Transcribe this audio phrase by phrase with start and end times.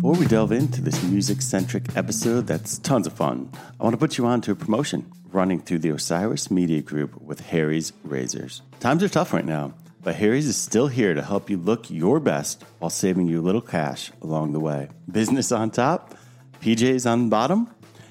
[0.00, 3.98] Before we delve into this music centric episode that's tons of fun, I want to
[3.98, 8.62] put you on to a promotion running through the Osiris Media Group with Harry's Razors.
[8.80, 12.18] Times are tough right now, but Harry's is still here to help you look your
[12.18, 14.88] best while saving you a little cash along the way.
[15.12, 16.16] Business on top,
[16.62, 17.68] PJs on bottom?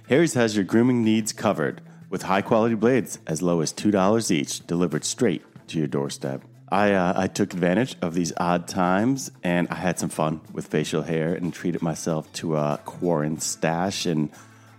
[0.09, 4.59] Harry's has your grooming needs covered with high quality blades as low as $2 each
[4.67, 6.43] delivered straight to your doorstep.
[6.71, 10.67] I, uh, I took advantage of these odd times and I had some fun with
[10.67, 14.05] facial hair and treated myself to a quarantine stash.
[14.05, 14.29] And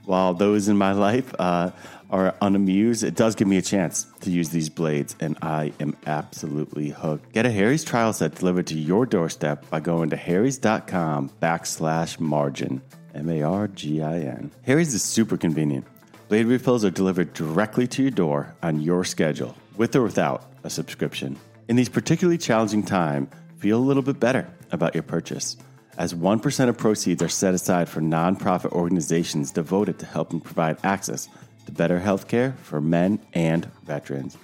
[0.04, 1.70] while those in my life uh,
[2.10, 5.96] are unamused, it does give me a chance to use these blades, and I am
[6.06, 7.32] absolutely hooked.
[7.32, 12.82] Get a Harry's trial set delivered to your doorstep by going to harrys.com backslash margin.
[13.14, 14.50] M A R G I N.
[14.62, 15.84] Harry's is super convenient.
[16.28, 20.70] Blade refills are delivered directly to your door on your schedule, with or without a
[20.70, 21.36] subscription.
[21.70, 25.56] In these particularly challenging times, feel a little bit better about your purchase,
[25.98, 31.29] as 1% of proceeds are set aside for nonprofit organizations devoted to helping provide access
[31.66, 34.37] to better healthcare for men and veterans.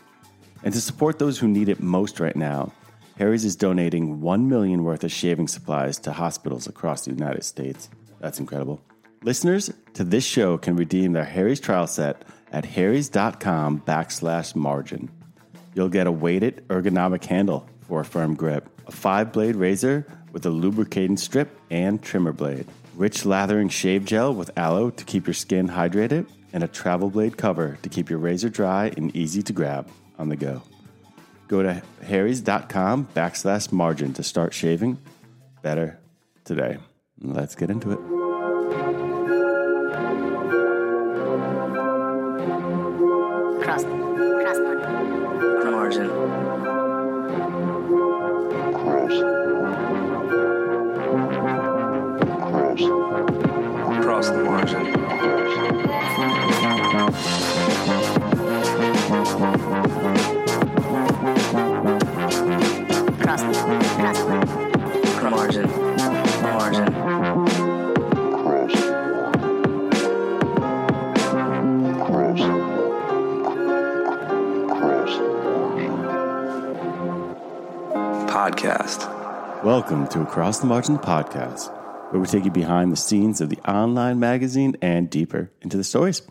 [0.63, 2.73] And to support those who need it most right now,
[3.19, 7.91] Harry's is donating 1 million worth of shaving supplies to hospitals across the United States.
[8.21, 8.81] That's incredible.
[9.25, 15.11] Listeners to this show can redeem their Harry's trial set at harrys.com backslash margin.
[15.77, 20.47] You'll get a weighted ergonomic handle for a firm grip, a five blade razor with
[20.47, 25.35] a lubricating strip and trimmer blade, rich lathering shave gel with aloe to keep your
[25.35, 29.53] skin hydrated, and a travel blade cover to keep your razor dry and easy to
[29.53, 29.87] grab
[30.19, 30.63] on the go.
[31.47, 34.97] Go to harrys.com backslash margin to start shaving
[35.61, 35.99] better
[36.45, 36.79] today.
[37.21, 38.26] Let's get into it.
[79.67, 81.76] Welcome to Across the Margin podcast,
[82.11, 85.83] where we take you behind the scenes of the online magazine and deeper into the
[85.83, 86.23] stories.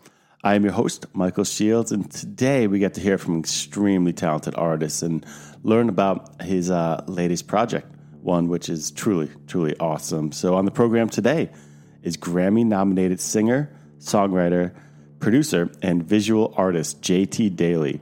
[0.42, 4.54] I am your host, Michael Shields, and today we get to hear from extremely talented
[4.54, 5.26] artists and
[5.62, 7.92] learn about his uh, latest project,
[8.22, 10.32] one which is truly, truly awesome.
[10.32, 11.50] So, on the program today
[12.02, 14.72] is Grammy nominated singer, songwriter,
[15.18, 18.00] producer, and visual artist JT Daly,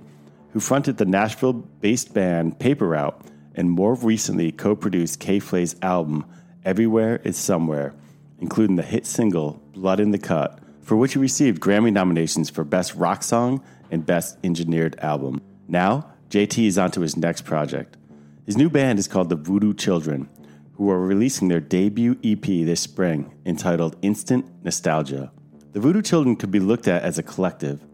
[0.52, 3.20] who fronted the Nashville based band Paper Route
[3.56, 6.24] and more recently co produced K Flay's album
[6.64, 7.94] Everywhere is Somewhere,
[8.38, 12.64] including the hit single Blood in the Cut, for which he received Grammy nominations for
[12.64, 15.42] Best Rock Song and Best Engineered Album.
[15.68, 17.98] Now, JT is on to his next project.
[18.46, 20.28] His new band is called the Voodoo Children,
[20.76, 25.32] who are releasing their debut EP this spring entitled Instant Nostalgia.
[25.72, 27.84] The Voodoo Children could be looked at as a collective,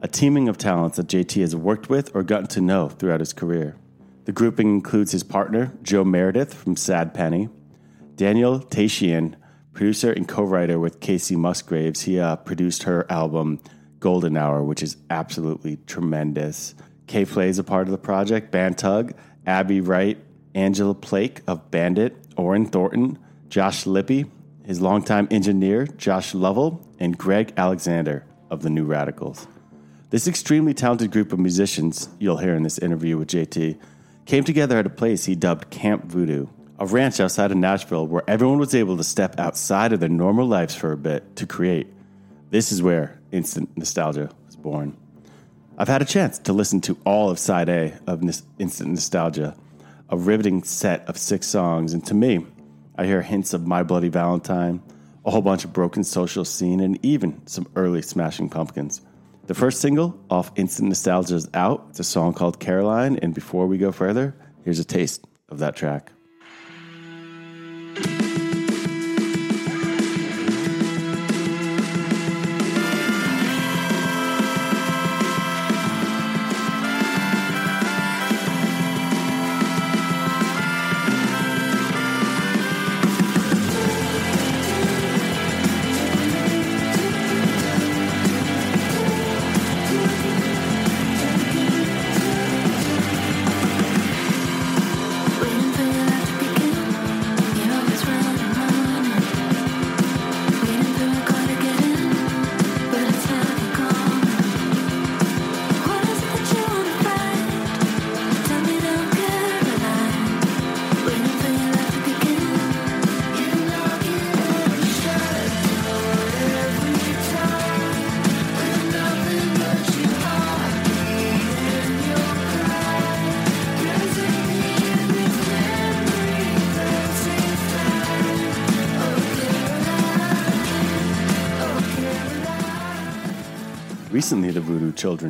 [0.00, 3.32] a teaming of talents that JT has worked with or gotten to know throughout his
[3.32, 3.76] career.
[4.24, 7.48] The grouping includes his partner, Joe Meredith from Sad Penny,
[8.16, 9.34] Daniel Tashian,
[9.74, 12.02] producer and co writer with Kacey Musgraves.
[12.02, 13.60] He uh, produced her album
[14.00, 16.74] Golden Hour, which is absolutely tremendous.
[17.06, 19.12] K Flay's a part of the project, Bantug,
[19.46, 20.18] Abby Wright,
[20.54, 23.18] Angela Plake of Bandit, Oren Thornton,
[23.50, 24.24] Josh Lippy,
[24.64, 29.46] his longtime engineer, Josh Lovell, and Greg Alexander of the New Radicals.
[30.08, 33.78] This extremely talented group of musicians you'll hear in this interview with JT
[34.24, 36.46] came together at a place he dubbed Camp Voodoo,
[36.78, 40.46] a ranch outside of Nashville where everyone was able to step outside of their normal
[40.46, 41.86] lives for a bit to create.
[42.50, 44.96] This is where Instant Nostalgia was born.
[45.78, 48.22] I've had a chance to listen to all of side A of
[48.58, 49.56] Instant Nostalgia,
[50.08, 52.46] a riveting set of six songs, and to me,
[52.96, 54.82] I hear hints of My Bloody Valentine,
[55.24, 59.00] a whole bunch of Broken Social Scene, and even some early Smashing Pumpkins.
[59.46, 61.86] The first single off Instant Nostalgia is out.
[61.90, 64.34] It's a song called Caroline, and before we go further,
[64.64, 66.10] here's a taste of that track.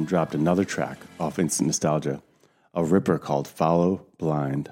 [0.06, 2.22] Dropped another track off Instant Nostalgia,
[2.72, 4.70] a ripper called Follow Blind.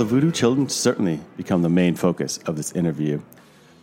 [0.00, 3.20] The Voodoo Children certainly become the main focus of this interview,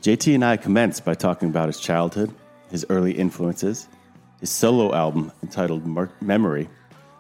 [0.01, 2.33] JT and I commenced by talking about his childhood,
[2.71, 3.87] his early influences,
[4.39, 5.85] his solo album entitled
[6.19, 6.69] Memory,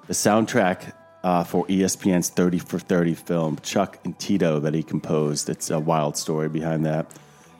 [0.07, 5.47] the soundtrack uh, for ESPN's 30 for 30 film, Chuck and Tito, that he composed.
[5.47, 7.05] It's a wild story behind that.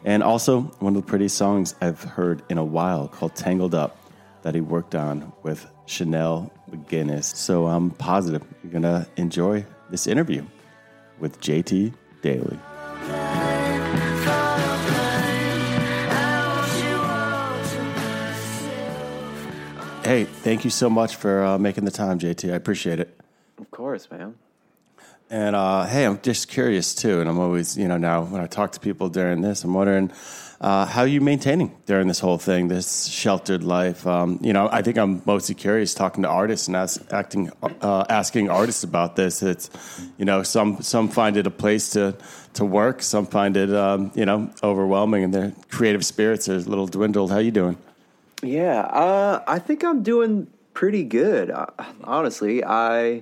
[0.06, 3.96] And also one of the prettiest songs I've heard in a while called Tangled Up
[4.42, 7.26] that he worked on with Chanel McGuinness.
[7.26, 10.44] So I'm positive you're going to enjoy this interview
[11.20, 12.60] with JT Daly.
[20.04, 22.54] Hey, thank you so much for uh, making the time, JT.
[22.54, 23.20] I appreciate it.
[23.60, 24.36] Of course, man.
[25.30, 28.48] And uh, hey, I'm just curious too, and I'm always, you know, now when I
[28.48, 30.12] talk to people during this, I'm wondering
[30.60, 34.08] uh, how are you maintaining during this whole thing, this sheltered life.
[34.08, 38.06] Um, you know, I think I'm mostly curious talking to artists and ask, acting, uh,
[38.10, 39.44] asking artists about this.
[39.44, 39.70] It's,
[40.18, 42.16] you know, some some find it a place to
[42.56, 46.60] to work, some find it, um, you know, overwhelming, and their creative spirits are a
[46.60, 47.30] little dwindled.
[47.30, 47.78] How are you doing?
[48.42, 51.52] Yeah, uh, I think I'm doing pretty good.
[51.52, 51.68] Uh,
[52.04, 53.22] honestly, I,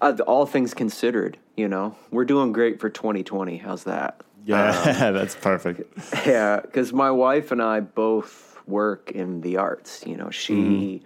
[0.00, 3.58] uh, all things considered, you know, we're doing great for 2020.
[3.58, 4.20] How's that?
[4.44, 5.82] Yeah, that's perfect.
[6.26, 10.04] Yeah, because my wife and I both work in the arts.
[10.06, 11.02] You know, she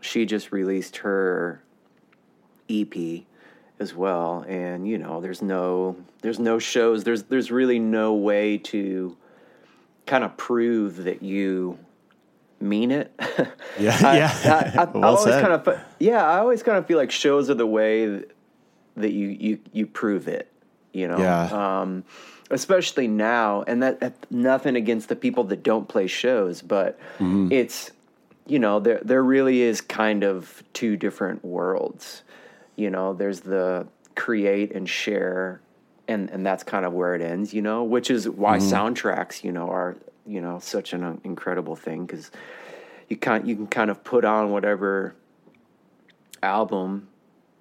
[0.00, 1.62] she just released her
[2.68, 3.22] EP
[3.80, 7.04] as well, and you know, there's no there's no shows.
[7.04, 9.16] There's there's really no way to
[10.06, 11.78] kind of prove that you
[12.60, 13.12] mean it.
[13.76, 14.72] Yeah, I, yeah.
[14.76, 15.42] I, I, I Well always said.
[15.42, 16.24] kind of yeah.
[16.24, 18.22] I always kind of feel like shows are the way
[18.96, 20.48] that you you you prove it.
[20.92, 21.80] You know, Yeah.
[21.80, 22.04] um,
[22.54, 27.52] especially now, and that, that nothing against the people that don't play shows, but Mm-hmm.
[27.52, 27.90] it's
[28.46, 32.22] you know there there really is kind of two different worlds.
[32.76, 35.60] You know, there's the create and share,
[36.08, 37.52] and and that's kind of where it ends.
[37.52, 38.74] You know, which is why Mm-hmm.
[38.74, 39.96] soundtracks, you know, are
[40.26, 42.30] you know such an uh, incredible thing because
[43.08, 45.14] you can you can kind of put on whatever
[46.42, 47.08] album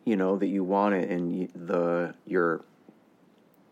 [0.06, 2.62] you know that you want it and you, the your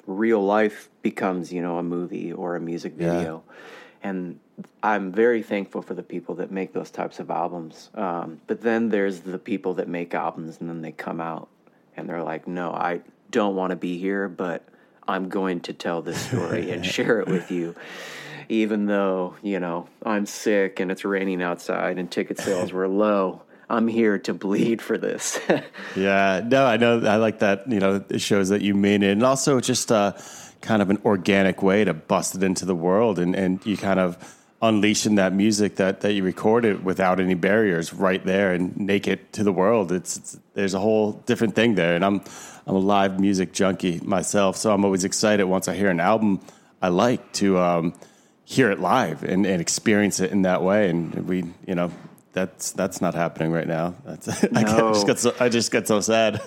[0.08, 3.12] real life becomes you know a movie or a music Yeah.
[3.12, 3.44] video.
[4.04, 4.40] And
[4.84, 7.90] i'm very thankful for the people that make those types of albums.
[7.96, 11.50] Um, but then there's the people that make albums and then they come out
[11.98, 14.64] and they're like no i don't want to be here but
[15.08, 17.76] i'm going to tell this story and share it with you.
[18.50, 23.42] Even though you know i'm sick and it's raining outside and ticket sales were low
[23.72, 25.40] i'm here to bleed for this
[25.96, 27.00] Yeah, no, I know.
[27.06, 27.70] I like that.
[27.70, 30.14] You know, it shows that you mean it, and also just uh,
[30.62, 34.00] kind of an organic way to bust it into the world, and, and you kind
[34.00, 39.08] of unleashing that music that, that you recorded without any barriers right there and make
[39.08, 39.92] it to the world.
[39.92, 42.22] It's, it's there's a whole different thing there, and I'm
[42.68, 46.42] I'm a live music junkie myself, so I'm always excited once I hear an album
[46.82, 47.94] I like to um,
[48.44, 50.90] hear it live and, and experience it in that way.
[50.90, 51.92] And we, you know.
[52.34, 53.96] That's that's not happening right now.
[54.06, 56.40] That's, I just got so, I just get so sad.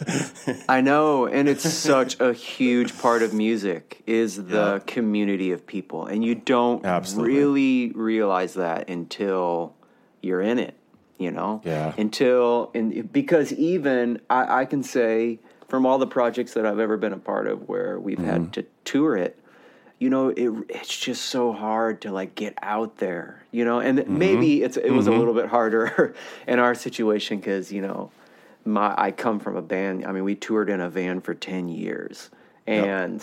[0.68, 6.06] I know, and it's such a huge part of music is the community of people,
[6.06, 7.34] and you don't Absolutely.
[7.34, 9.74] really realize that until
[10.22, 10.74] you're in it.
[11.18, 11.92] You know, Yeah.
[11.96, 15.38] Until and because even I, I can say
[15.68, 18.26] from all the projects that I've ever been a part of where we've Mm-hmm.
[18.30, 19.38] had to tour it,
[20.04, 23.42] you know, it it's just so hard to like get out there.
[23.52, 24.18] You know, and Mm-hmm.
[24.18, 26.14] maybe it's it was a little bit harder
[26.46, 28.10] in our situation because you know
[28.66, 30.04] my I come from a band.
[30.06, 32.30] I mean, we toured in a van for ten years,
[32.66, 33.18] and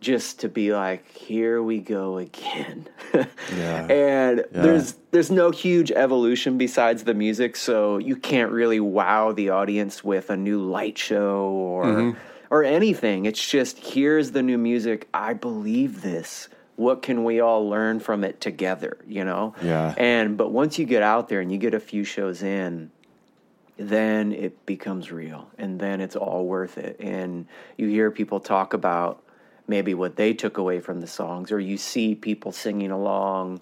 [0.00, 2.88] just to be like, here we go again.
[3.56, 3.86] Yeah.
[3.86, 9.50] and there's there's no huge evolution besides the music, so you can't really wow the
[9.50, 12.18] audience with a new light show or Mm-hmm.
[12.54, 13.26] Or anything.
[13.26, 15.08] It's just here's the new music.
[15.12, 16.48] I believe this.
[16.76, 18.98] What can we all learn from it together?
[19.06, 19.54] You know.
[19.62, 19.94] Yeah.
[19.96, 22.90] And but once you get out there and you get a few shows in,
[23.76, 27.44] then it becomes real and then it's all worth it and
[27.76, 29.20] you hear people talk about
[29.66, 33.60] maybe what they took away from the songs or you see people singing along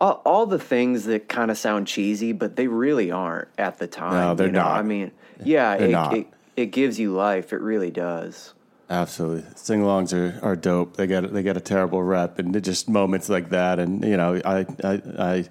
[0.00, 3.88] all, all the things that kind of sound cheesy but they really aren't at the
[3.88, 4.62] time No, they're you know?
[4.62, 4.78] not.
[4.78, 5.10] i mean
[5.42, 6.16] yeah They're it, not.
[6.16, 6.26] it,
[6.58, 8.54] it gives you life it really does
[8.90, 10.96] Absolutely, sing-alongs are, are dope.
[10.96, 13.78] They get they get a terrible rep, and just moments like that.
[13.78, 15.44] And you know, I I I,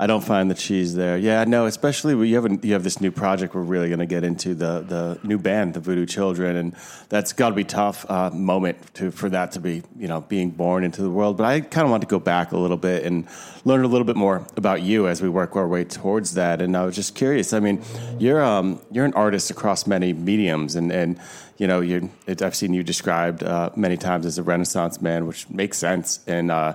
[0.00, 1.18] I don't find the cheese there.
[1.18, 3.54] Yeah, no, especially when you have a, you have this new project.
[3.54, 6.74] We're really going to get into the the new band, the Voodoo Children, and
[7.10, 10.52] that's got to be tough uh, moment to for that to be you know being
[10.52, 11.36] born into the world.
[11.36, 13.28] But I kind of want to go back a little bit and
[13.66, 16.62] learn a little bit more about you as we work our way towards that.
[16.62, 17.52] And I was just curious.
[17.52, 17.84] I mean,
[18.18, 21.20] you're um you're an artist across many mediums, and and
[21.58, 25.50] you know, you I've seen you described uh, many times as a Renaissance man, which
[25.50, 26.20] makes sense.
[26.26, 26.72] And uh,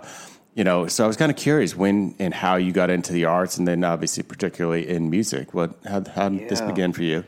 [0.55, 3.25] you know, so I was kind of curious when and how you got into the
[3.25, 5.53] arts, and then obviously particularly in music.
[5.53, 6.67] What how how did this Yeah.
[6.67, 7.23] begin for you?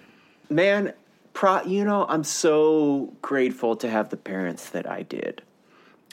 [0.49, 0.93] man
[1.33, 5.41] pro you know i'm so grateful to have the parents that i did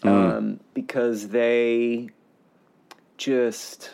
[0.03, 2.09] um, because they
[3.17, 3.93] just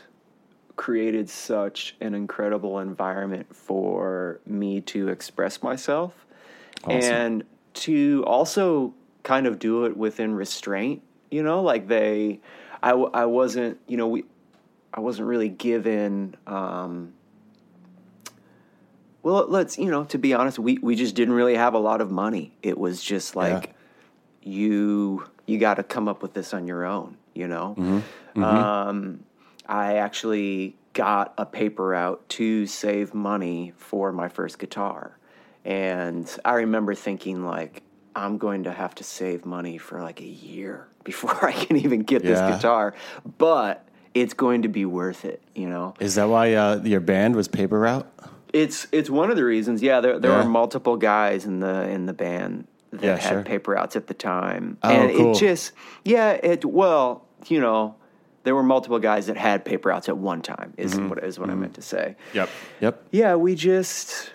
[0.76, 6.26] created such an incredible environment for me to express myself
[6.88, 12.40] and to also kind of do it within restraint you know like they
[12.82, 14.25] i, I wasn't you know we
[14.92, 17.14] i wasn't really given um,
[19.22, 20.04] well, let's you know.
[20.04, 22.52] To be honest, we we just didn't really have a lot of money.
[22.62, 23.75] It was just like
[24.42, 27.16] you you got to come up with this on your own.
[27.34, 27.75] You know.
[28.37, 29.25] Um,
[29.66, 35.18] I actually got a paper out to save money for my first guitar,
[35.64, 37.82] and I remember thinking like.
[38.14, 42.02] I'm going to have to save money for like a year before I can even
[42.02, 42.31] get Yeah.
[42.47, 42.95] this guitar,
[43.38, 45.95] but it's going to be worth it, you know.
[46.00, 48.07] Is that why uh, your band was Paper Route?
[48.52, 49.81] It's it's one of the reasons.
[49.83, 50.40] Yeah, there there Yeah.
[50.40, 53.43] are multiple guys in the in the band that Yeah, had sure.
[53.45, 55.33] paper outs at the time, Oh, and cool.
[55.37, 55.71] it just
[56.05, 57.95] yeah it well you know
[58.43, 61.11] there were multiple guys that had paper outs at one time is Mm-hmm.
[61.11, 62.17] what is what I meant to say.
[62.35, 62.49] Yep.
[62.81, 63.05] Yep.
[63.12, 64.33] Yeah, we just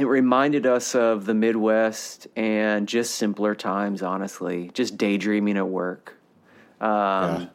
[0.00, 4.02] it reminded us of the Midwest and just simpler times.
[4.02, 6.16] Honestly, just daydreaming at work.
[6.80, 7.50] Um,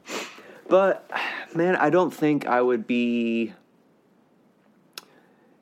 [0.68, 1.10] But
[1.56, 3.54] man, I don't think I would be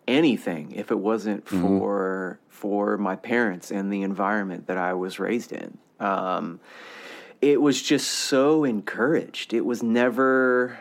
[0.07, 5.51] anything if it wasn't for for my parents and the environment that I was raised
[5.51, 5.77] in.
[5.99, 6.59] Um,
[7.41, 9.53] it was just so encouraged.
[9.53, 10.79] It was never,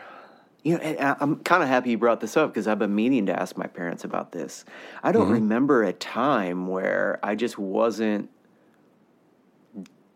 [0.63, 0.83] you know.
[0.83, 3.39] And I- I'm kind of happy you brought this up because I've been meaning to
[3.39, 4.65] ask my parents about this.
[5.03, 5.33] I don't mm-hmm.
[5.33, 8.29] remember a time where I just wasn't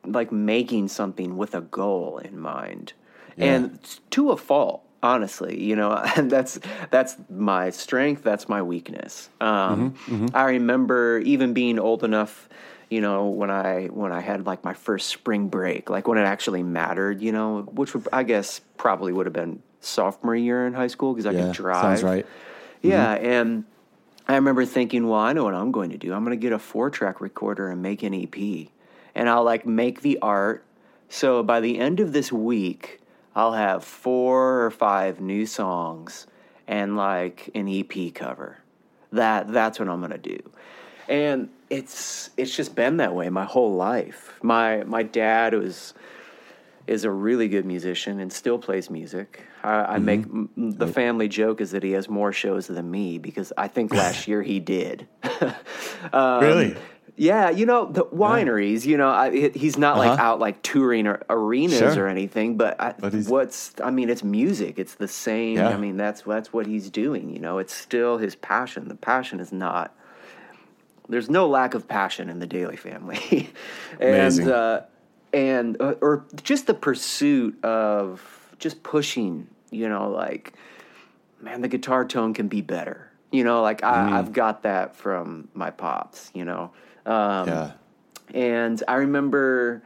[0.06, 2.94] like making something with a goal in mind
[3.38, 9.30] and to a fault honestly you know and that's that's my strength that's my weakness
[9.42, 10.36] um, mm-hmm, mm-hmm.
[10.36, 12.50] i remember even being old enough
[12.90, 16.24] you know when i when i had like my first spring break like when it
[16.24, 20.74] actually mattered you know which would, i guess probably would have been sophomore year in
[20.74, 21.46] high school because i Yeah.
[21.48, 22.26] could drive Sounds right.
[22.82, 23.26] yeah, mm-hmm.
[23.26, 23.66] and
[24.28, 26.14] I remember thinking, well, I know what I'm going to do.
[26.14, 28.68] I'm going to get a four track recorder and make an EP.
[29.16, 30.66] And I'll like make the art.
[31.08, 33.00] So by the end of this week,
[33.36, 36.28] I'll have four or five new songs
[36.68, 38.58] and like an EP cover.
[39.14, 40.40] That that's what I'm going to do.
[41.08, 44.38] And it's it's just been that way my whole life.
[44.44, 45.94] My my dad was
[46.88, 49.42] is a really good musician and still plays music.
[49.64, 53.18] I, I make m- the family joke is that he has more shows than me
[53.18, 55.08] because I think last year he did.
[56.14, 56.78] Um, really?
[57.16, 58.86] Yeah, you know the wineries.
[58.86, 60.22] You know, I, he's not like Uh-huh.
[60.22, 62.06] out like touring or arenas Sure.
[62.06, 62.56] or anything.
[62.56, 63.74] But, I, But what's?
[63.84, 64.78] I mean, it's music.
[64.78, 65.58] It's the same.
[65.58, 65.70] Yeah.
[65.70, 67.32] I mean, that's that's what he's doing.
[67.32, 68.88] You know, it's still his passion.
[68.88, 69.96] The passion is not.
[71.10, 73.50] There's no lack of passion in the Daly Family,
[74.00, 74.52] and Amazing.
[74.52, 74.86] uh,
[75.38, 79.48] and uh, or just the pursuit of just pushing.
[79.70, 80.54] You know, like
[81.42, 83.12] man, the guitar tone can be better.
[83.32, 84.14] You know, like Mm-hmm.
[84.14, 86.32] I, I've got that from my pops.
[86.34, 86.72] You know,
[87.06, 87.72] um, yeah.
[88.34, 89.84] and I remember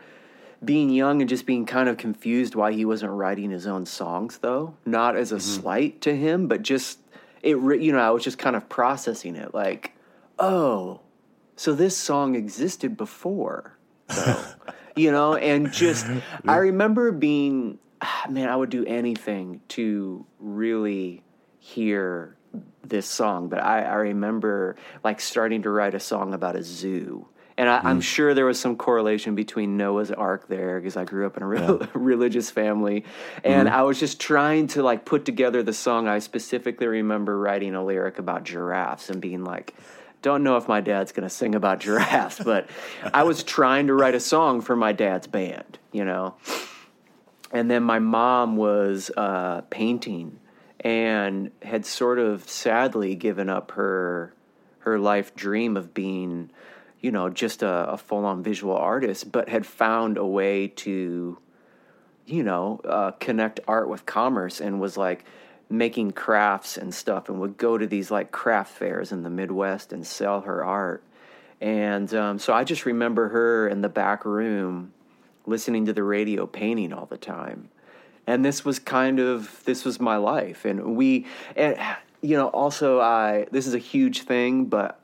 [0.63, 4.37] being young and just being kind of confused why he wasn't writing his own songs,
[4.37, 4.75] though.
[4.85, 6.99] Not as a slight to him, but just
[7.41, 7.57] it.
[7.57, 9.93] You know, I was just kind of processing it, like,
[10.39, 11.01] oh,
[11.55, 13.75] so this song existed before.
[14.15, 14.73] Though.
[14.95, 16.05] you know, and just
[16.47, 21.23] I remember being ah, man, I would do anything to really
[21.59, 22.37] hear
[22.83, 27.27] this song, but I, I remember like starting to write a song about a zoo.
[27.57, 28.03] And I, I'm mm.
[28.03, 31.47] sure there was some correlation between Noah's Ark there because I grew up in a
[31.47, 33.05] real, religious family.
[33.43, 33.77] And mm-hmm.
[33.77, 36.07] I was just trying to like put together the song.
[36.07, 39.75] I specifically remember writing a lyric about giraffes and being like,
[40.21, 42.69] don't know if my dad's going to sing about giraffes, but
[43.13, 46.35] I was trying to write a song for my dad's band, you know?
[47.51, 50.39] and then my mom was uh, painting
[50.79, 54.33] and had sort of sadly given up her
[54.79, 56.49] her life dream of being
[56.99, 61.37] you know just a, a full-on visual artist but had found a way to
[62.25, 65.23] you know uh, connect art with commerce and was like
[65.71, 69.93] making crafts and stuff and would go to these like craft fairs in the midwest
[69.93, 71.03] and sell her art.
[71.59, 74.93] And um, so i just remember her in the back room
[75.45, 77.69] listening to the radio painting all the time.
[78.27, 80.65] And this was kind of this was my life.
[80.65, 81.25] And we
[81.55, 81.77] and
[82.21, 84.99] you know also i this is a huge thing but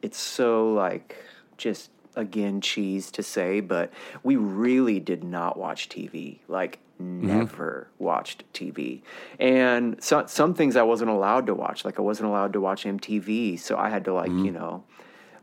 [0.00, 1.16] it's so like
[1.56, 3.90] just again cheese to say but
[4.22, 9.02] we really did not watch tv like never watched tv
[9.38, 12.84] and so, some things i wasn't allowed to watch like i wasn't allowed to watch
[12.84, 14.82] mtv so i had to like you know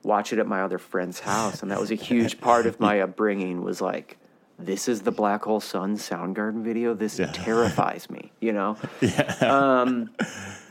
[0.04, 3.02] watch it at my other friend's house and that was a huge part of my
[3.02, 4.18] upbringing was like
[4.58, 8.78] this is the black hole sun soundgarden video this terrifies me you know
[9.42, 10.10] um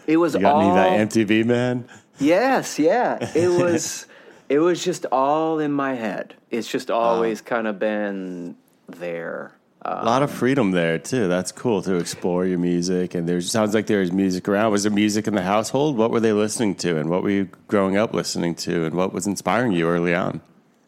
[0.08, 1.86] it was You got all that MTV, man?
[2.18, 3.30] Yes, yeah.
[3.34, 4.06] It was
[4.48, 6.34] it was just all in my head.
[6.50, 8.56] It's just always kind of been
[8.88, 9.52] there.
[9.90, 11.28] A lot of freedom there too.
[11.28, 13.14] That's cool to explore your music.
[13.14, 14.72] And there sounds like there's music around.
[14.72, 15.96] Was there music in the household?
[15.96, 19.12] What were they listening to, and what were you growing up listening to, and what
[19.12, 20.40] was inspiring you early on?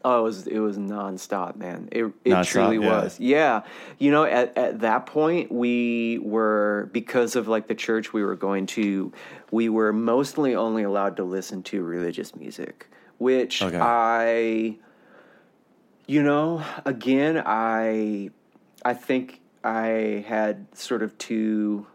[0.03, 1.89] Oh, it was it was nonstop, man.
[1.93, 3.03] It it Nonstop, truly yeah.
[3.03, 3.21] was.
[3.21, 3.63] Yeah.
[3.99, 8.37] You know, at at that point we were because of like the church we were
[8.37, 9.13] going to,
[9.51, 12.87] we were mostly only allowed to listen to religious music,
[13.19, 13.79] which Okay.
[13.79, 14.77] I
[16.07, 18.31] you know, again, I
[18.85, 21.87] I think I had sort of two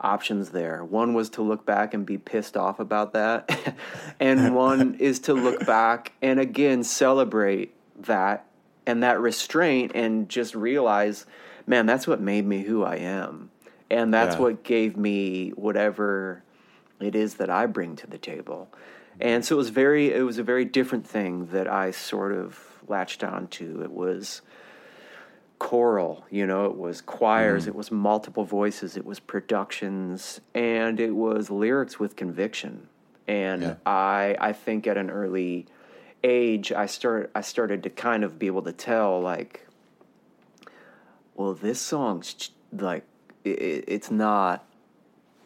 [0.00, 0.84] options there.
[0.84, 3.74] One was to look back and be pissed off about that,
[4.20, 8.46] and one is to look back and again celebrate that
[8.86, 11.26] and that restraint and just realize,
[11.66, 13.50] man, that's what made me who I am.
[13.90, 14.42] And that's Yeah.
[14.42, 16.42] what gave me whatever
[17.00, 18.68] it is that I bring to the table.
[19.20, 22.82] And so it was very it was a very different thing that I sort of
[22.86, 23.82] latched on to.
[23.82, 24.42] It was
[25.58, 27.70] choral, you know, it was choirs, mm-hmm.
[27.70, 32.88] it was multiple voices, it was productions, and it was lyrics with conviction.
[33.26, 33.74] And Yeah.
[33.86, 35.66] I I think at an early
[36.22, 39.66] age I start I started to kind of be able to tell like
[41.34, 43.04] well this song's like
[43.44, 44.64] i i- it's not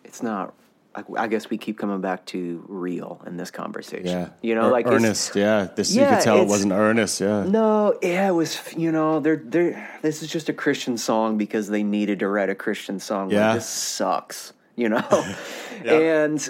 [0.04, 0.54] it's not
[0.94, 4.06] I, I guess we keep coming back to real in this conversation.
[4.06, 5.36] Yeah, You know, Ear- like it's- earnest.
[5.36, 7.20] Yeah, this you could tell it wasn't earnest.
[7.20, 8.58] Yeah, no, yeah, it was.
[8.76, 9.88] You know, they're they're.
[10.02, 13.30] This is just a Christian song because they needed to write a Christian song.
[13.30, 13.48] Yeah.
[13.48, 14.52] Like, this sucks.
[14.76, 15.34] You know,
[15.84, 16.48] and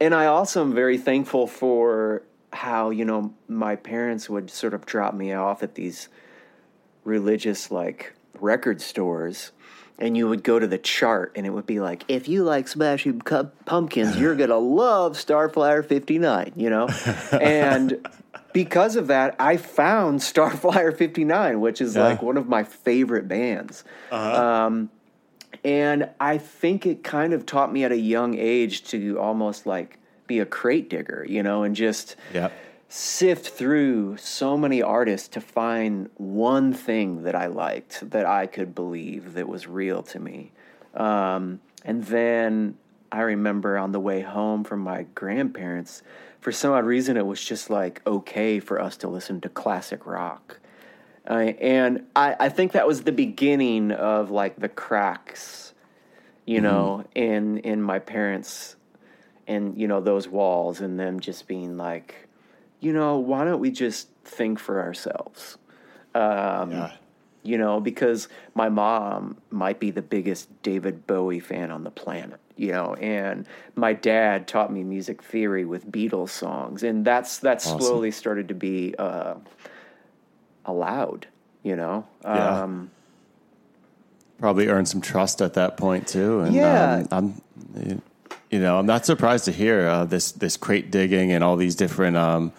[0.00, 4.86] and I also am very thankful for how you know my parents would sort of
[4.86, 6.08] drop me off at these
[7.04, 9.52] religious like record stores.
[10.02, 12.66] And you would go to the chart, and it would be like, if you like
[12.66, 16.88] Smashing Pumpkins, you're gonna love Starflyer '59, you know.
[17.40, 18.04] And
[18.52, 22.02] because of that, I found Starflyer '59, which is Yeah.
[22.02, 23.84] like one of my favorite bands.
[24.10, 24.90] Um,
[25.64, 29.98] and I think it kind of taught me at a young age to almost like
[30.26, 32.48] be a crate digger, you know, and just yeah.
[32.94, 38.74] Sift through so many artists to find one thing that I liked that I could
[38.74, 40.52] believe that was real to me.
[40.92, 42.76] Um, and then
[43.10, 46.02] I remember on the way home from my grandparents,
[46.38, 50.04] for some odd reason, it was just like okay for us to listen to classic
[50.04, 50.60] rock.
[51.26, 55.72] Uh, and I, I think that was the beginning of like the cracks,
[56.44, 58.76] you know, in in my parents
[59.46, 62.21] and you know those walls and them just being like,
[62.82, 65.56] you know, why don't we just think for ourselves?
[66.14, 66.90] Um, Yeah.
[67.44, 72.38] You know, because my mom might be the biggest David Bowie fan on the planet,
[72.56, 77.56] you know, and my dad taught me music theory with Beatles songs, and that's that
[77.56, 77.78] Awesome.
[77.80, 79.34] slowly started to be uh,
[80.64, 81.26] allowed,
[81.64, 82.06] you know.
[82.24, 82.62] Yeah.
[82.62, 82.90] Um,
[84.38, 86.40] Probably earned some trust at that point too.
[86.40, 87.02] And Yeah.
[87.08, 88.00] um, I'm,
[88.50, 91.74] you know, I'm not surprised to hear uh, this this crate digging and all these
[91.74, 92.52] different, um,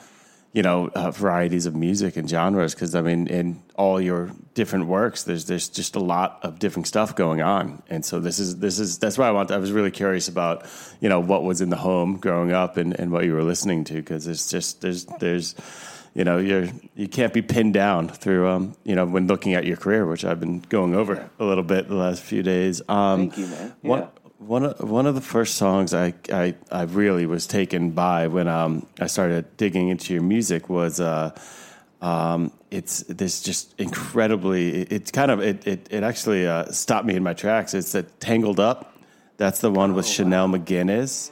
[0.53, 4.85] you know uh, varieties of music and genres because I mean in all your different
[4.85, 8.59] works there's there's just a lot of different stuff going on and so this is
[8.59, 10.65] this is that's why I want I was really curious about
[11.01, 13.83] you know what was in the home growing up and, and what you were listening
[13.85, 15.55] to because it's just there's there's
[16.13, 19.65] you know you're you can't be pinned down through um you know when looking at
[19.65, 23.29] your career which I've been going over a little bit the last few days um
[23.29, 23.73] Thank you, man.
[23.81, 23.89] Yeah.
[23.89, 24.07] one
[24.47, 28.85] of one of the first songs I, I, I really was taken by when um,
[28.99, 31.31] I started digging into your music was uh,
[32.01, 37.05] um, it's this just incredibly it, it's kind of it it, it actually uh, stopped
[37.05, 37.73] me in my tracks.
[37.73, 38.97] It's that Tangled Up.
[39.37, 41.31] That's the one with Chanel McGinnis.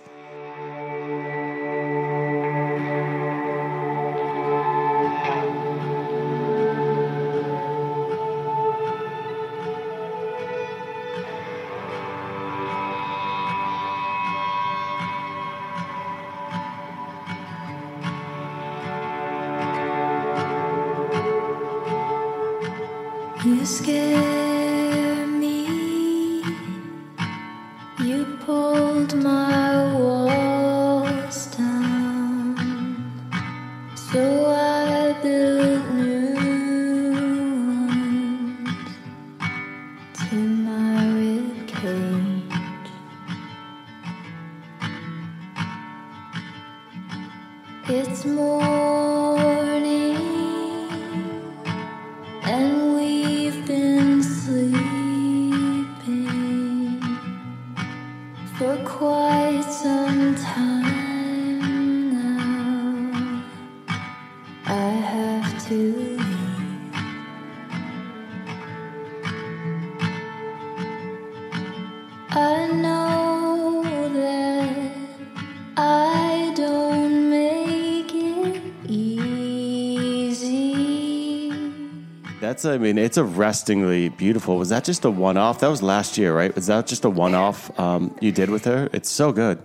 [82.62, 84.58] That's I mean it's arrestingly beautiful.
[84.58, 85.60] Was that just a one off?
[85.62, 86.54] That was last year, right?
[86.54, 88.88] Was that just a one off um, you did with her?
[88.94, 89.60] It's so good.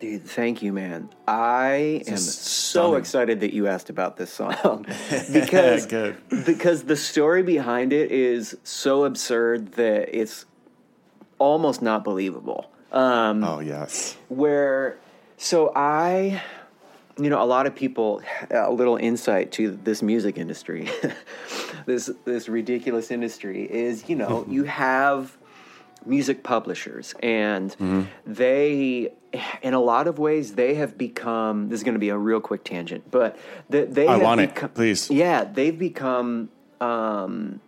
[0.00, 1.10] Dude, thank you, man.
[1.26, 4.86] I am so excited that you asked about this song
[5.32, 6.16] because Good.
[6.46, 10.46] because the story behind it is so absurd that it's
[11.38, 12.70] almost not believable.
[12.92, 14.16] Um, Oh yes.
[14.28, 14.96] where
[15.36, 16.40] so I
[17.18, 20.88] you know a lot of people a little insight to this music industry
[21.86, 25.36] this this ridiculous industry is you know you have
[26.06, 27.74] music publishers and
[28.24, 29.12] they
[29.62, 32.40] in a lot of ways they have become this is going to be a real
[32.40, 33.36] quick tangent but
[33.68, 35.10] they, they I have want it, become- please.
[35.10, 36.48] yeah they've become
[36.80, 37.60] um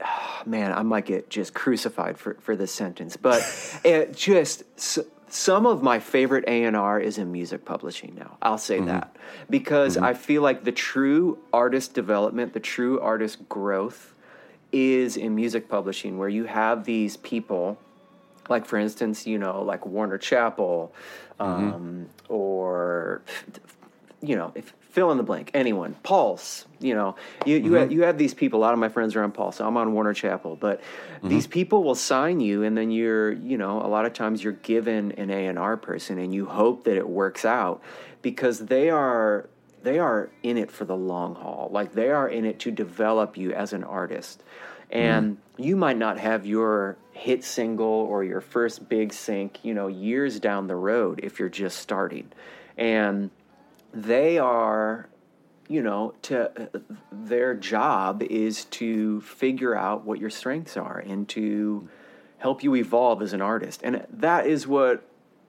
[0.46, 3.40] man, I might get just crucified for, for this sentence, but
[3.84, 4.64] it just
[5.32, 8.36] some of my favorite A and R is in music publishing now.
[8.42, 8.86] I'll say mm-hmm.
[8.86, 9.16] that.
[9.48, 10.04] Because mm-hmm.
[10.04, 14.14] I feel like the true artist development, the true artist growth,
[14.72, 17.78] is in music publishing, where you have these people
[18.48, 20.92] like for instance, you know, like Warner Chappell,
[21.38, 21.74] mm-hmm.
[21.74, 23.22] um, or
[24.20, 27.96] you know, if fill in the blank, anyone, Pulse, you know, you you, have, mm-hmm.
[27.96, 28.60] you have these people.
[28.60, 29.60] A lot of my friends are on Pulse.
[29.60, 31.28] I'm on Warner Chappell, but mm-hmm.
[31.28, 34.52] these people will sign you, and then you're, you know, a lot of times you're
[34.52, 37.82] given an A and R person, and you hope that it works out
[38.20, 39.48] because they are
[39.82, 41.68] they are in it for the long haul.
[41.72, 44.42] Like they are in it to develop you as an artist.
[44.90, 45.62] And mm-hmm.
[45.62, 50.38] you might not have your hit single or your first big sync, you know, years
[50.38, 52.30] down the road if you're just starting.
[52.76, 53.30] And
[53.92, 55.08] they are,
[55.68, 56.70] you know, to
[57.10, 61.88] their job is to figure out what your strengths are and to
[62.38, 63.80] help you evolve as an artist.
[63.84, 65.04] And that is what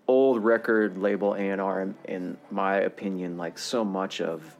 [0.08, 4.58] old record label A&R in my opinion like so much of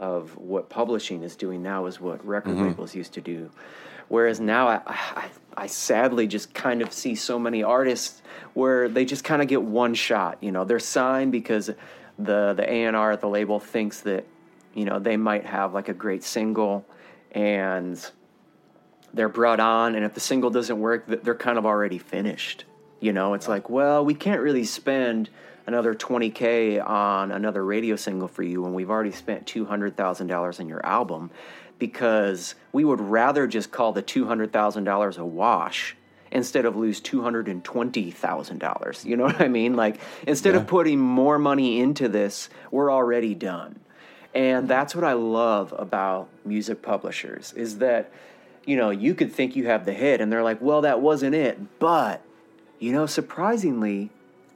[0.00, 2.64] of what publishing is doing now is what record mm-hmm.
[2.66, 3.48] labels used to do.
[4.08, 8.20] Whereas now I, I, I sadly just kind of see so many artists
[8.54, 10.38] where they just kind of get one shot.
[10.40, 11.70] You know, they're signed because
[12.18, 14.26] the the A and R at the label thinks that
[14.74, 16.84] you know they might have like a great single,
[17.32, 17.98] and
[19.12, 22.64] they're brought on, and if the single doesn't work, they're kind of already finished.
[23.00, 25.28] You know, it's like, well, we can't really spend
[25.66, 30.84] another 20k on another radio single for you when we've already spent $200,000 on your
[30.84, 31.30] album
[31.78, 35.96] because we would rather just call the $200,000 a wash
[36.34, 39.04] instead of lose $220,000.
[39.04, 39.76] You know what I mean?
[39.76, 43.78] Like instead of putting more money into this, we're already done.
[44.34, 48.10] And that's what I love about music publishers is that
[48.66, 51.34] you know, you could think you have the hit and they're like, "Well, that wasn't
[51.34, 52.22] it." But
[52.78, 54.08] you know, surprisingly,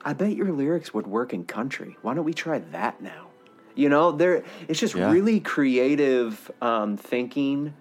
[0.02, 1.98] I bet your lyrics would work in country.
[2.00, 3.26] Why don't we try that now?
[3.74, 5.12] You know, there it's just Yeah.
[5.12, 7.74] really creative um, thinking,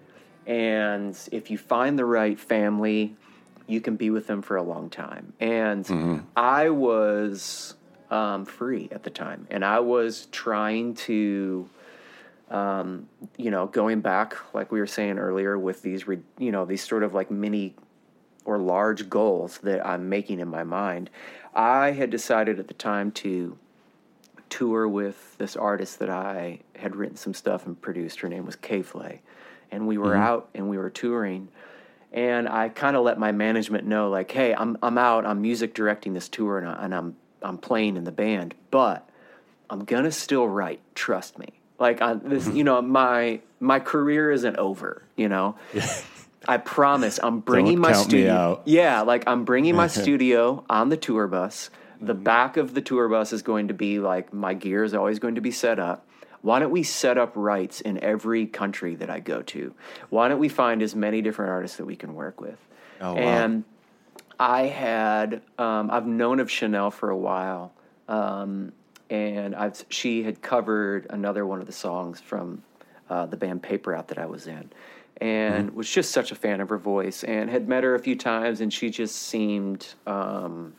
[0.46, 3.16] and if you find the right family,
[3.68, 5.32] you can be with them for a long time.
[5.38, 6.18] And Mm-hmm.
[6.36, 7.74] I was
[8.10, 11.68] um, free at the time, and I was trying to
[12.50, 16.64] um, you know, going back, like we were saying earlier, with these, re- you know,
[16.64, 17.74] these sort of like mini
[18.46, 21.10] or large goals that I'm making in my mind,
[21.54, 23.58] I had decided at the time to
[24.48, 28.20] tour with this artist that I had written some stuff and produced.
[28.20, 29.20] Her name was K Flay.
[29.70, 31.48] And we were out and we were touring.
[32.12, 35.74] And I kind of let my management know, like, hey, I'm, I'm out, I'm music
[35.74, 39.08] directing this tour and, I, and I'm, I'm playing in the band, but
[39.70, 40.80] I'm gonna still write.
[40.94, 41.48] Trust me.
[41.78, 45.02] Like I, this, you know, my my career isn't over.
[45.16, 45.56] You know,
[46.48, 47.20] I promise.
[47.22, 48.62] I'm bringing Don't my studio.
[48.64, 51.70] Yeah, like I'm bringing my studio on the tour bus.
[52.00, 55.18] The back of the tour bus is going to be like my gear is always
[55.18, 56.06] going to be set up.
[56.42, 59.74] Why don't we set up rights in every country that I go to?
[60.10, 62.58] Why don't we find as many different artists that we can work with?
[63.00, 63.20] Oh, wow.
[63.20, 63.64] And
[64.38, 67.72] I had um, I've known of Chanel for a while,
[68.08, 68.72] um,
[69.10, 72.62] and I've she had covered another one of the songs from
[73.10, 74.70] uh, the band Paper Route that I was in,
[75.20, 78.14] and was just such a fan of her voice, and had met her a few
[78.14, 79.94] times, and she just seemed.
[80.06, 80.74] Um,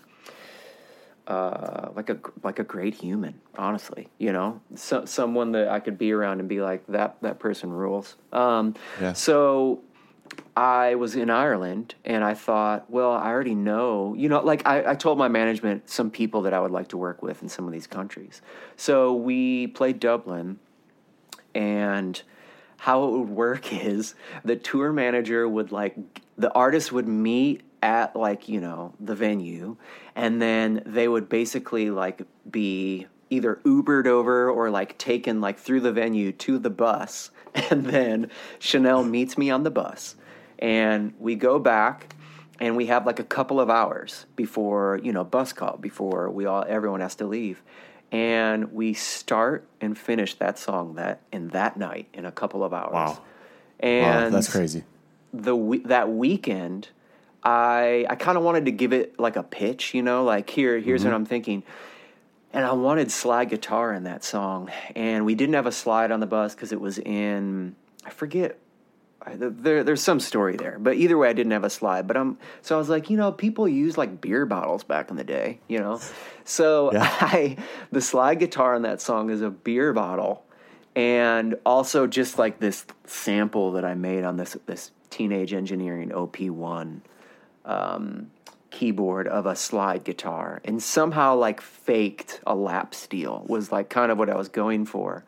[1.29, 4.09] uh, like a like a great human, honestly.
[4.17, 7.17] You know, so, someone that I could be around and be like that.
[7.21, 8.15] That person rules.
[8.33, 9.13] Um, Yeah.
[9.13, 9.81] So
[10.55, 14.91] I was in Ireland and I thought, well, I already know, you know, like I,
[14.91, 17.65] I told my management some people that I would like to work with in some
[17.65, 18.41] of these countries.
[18.75, 20.59] So we played Dublin
[21.55, 22.21] and
[22.77, 25.95] how it would work is the tour manager would like,
[26.37, 29.77] the artist would meet at like, you know, the venue
[30.15, 35.81] and then they would basically like be either Ubered over or like taken like through
[35.81, 37.31] the venue to the bus.
[37.71, 40.15] And then Chanel meets me on the bus
[40.59, 42.15] and we go back
[42.59, 46.45] and we have like a couple of hours before you know bus call before we
[46.45, 47.63] all everyone has to leave
[48.11, 52.73] and we start and finish that song that in that night in a couple of
[52.73, 53.21] hours Wow.
[53.79, 54.83] and wow, that's crazy.
[55.33, 56.89] the that weekend
[57.43, 60.79] i i kind of wanted to give it like a pitch you know like here
[60.79, 61.15] here's what mm-hmm.
[61.15, 61.63] i'm thinking
[62.53, 66.19] and i wanted slide guitar in that song and we didn't have a slide on
[66.19, 67.75] the bus because it was in
[68.05, 68.57] i forget
[69.21, 72.07] I- there, there's some story there, but either way, I didn't have a slide.
[72.07, 75.17] But I'm so I was like, you know, people use like beer bottles back in
[75.17, 75.99] the day, you know.
[76.45, 77.03] So Yeah.
[77.21, 77.57] I
[77.91, 80.45] the slide guitar on that song is a beer bottle,
[80.95, 86.39] and also just like this sample that I made on this this teenage engineering OP
[86.39, 87.01] one
[87.69, 88.31] um,
[88.71, 94.11] keyboard of a slide guitar, and somehow like faked a lap steel was like kind
[94.11, 95.23] of what I was going for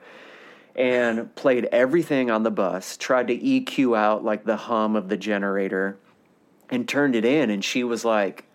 [0.76, 5.18] and played everything on the bus, tried to EQ out like the hum of the
[5.18, 5.98] generator
[6.70, 8.46] and turned it in and she was like,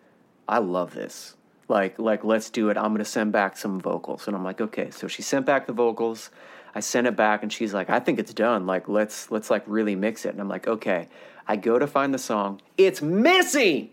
[0.48, 1.36] I love this.
[1.68, 2.76] Like like let's do it.
[2.76, 4.28] I'm going to send back some vocals.
[4.28, 6.30] And I'm like, "Okay." So she sent back the vocals.
[6.76, 8.66] I sent it back and she's like, "I think it's done.
[8.66, 11.08] Like let's let's like really mix it." And I'm like, "Okay."
[11.48, 12.60] I go to find the song.
[12.76, 13.90] It's missing.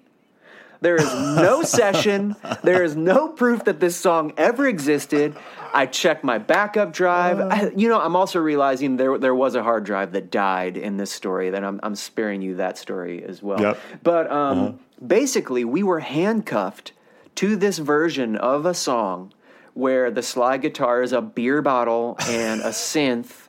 [0.82, 2.36] There is no session.
[2.62, 5.36] There is no proof that this song ever existed.
[5.74, 7.40] I checked my backup drive.
[7.40, 10.98] I, you know, I'm also realizing there there was a hard drive that died in
[10.98, 11.50] this story.
[11.50, 13.62] That I'm I'm sparing you that story as well.
[13.62, 13.80] Yep.
[14.04, 16.92] But um, basically, we were handcuffed
[17.36, 19.34] to this version of a song
[19.74, 23.43] where the slide guitar is a beer bottle and a synth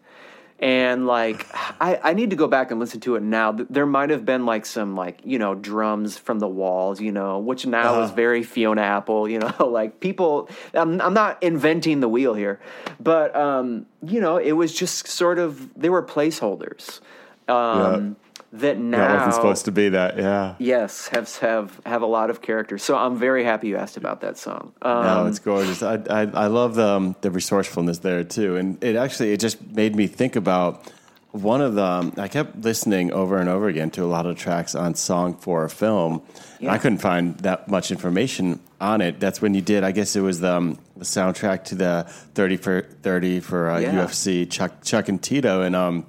[0.64, 1.46] and like
[1.78, 3.52] I, I need to go back and listen to it now.
[3.52, 7.38] There might have been like some like you know drums from the walls you know
[7.38, 12.08] which now is very fiona apple you know like people I'm, I'm not inventing the
[12.08, 12.60] wheel here
[12.98, 17.00] but um you know it was just sort of they were placeholders.
[17.46, 18.16] Um
[18.60, 20.16] that now That wasn't supposed to be that.
[20.16, 20.54] Yeah.
[20.58, 24.20] yes have have have a lot of characters so i'm very happy you asked about
[24.20, 25.82] that song um, No, it's gorgeous.
[25.82, 29.56] I I, I love the, um, the resourcefulness there too, and it actually it just
[29.72, 30.90] made me think about
[31.32, 31.82] one of the.
[31.84, 35.34] um, I kept listening over and over again to a lot of tracks on song
[35.36, 36.22] for a film.
[36.60, 36.72] Yeah.
[36.72, 39.18] I couldn't find that much information on it.
[39.18, 39.82] That's when you did.
[39.82, 42.04] I guess it was the, um, the soundtrack to the
[42.36, 43.94] thirty for thirty for uh, Yeah.
[44.06, 46.06] UFC Chuck Chuck and Tito, and um,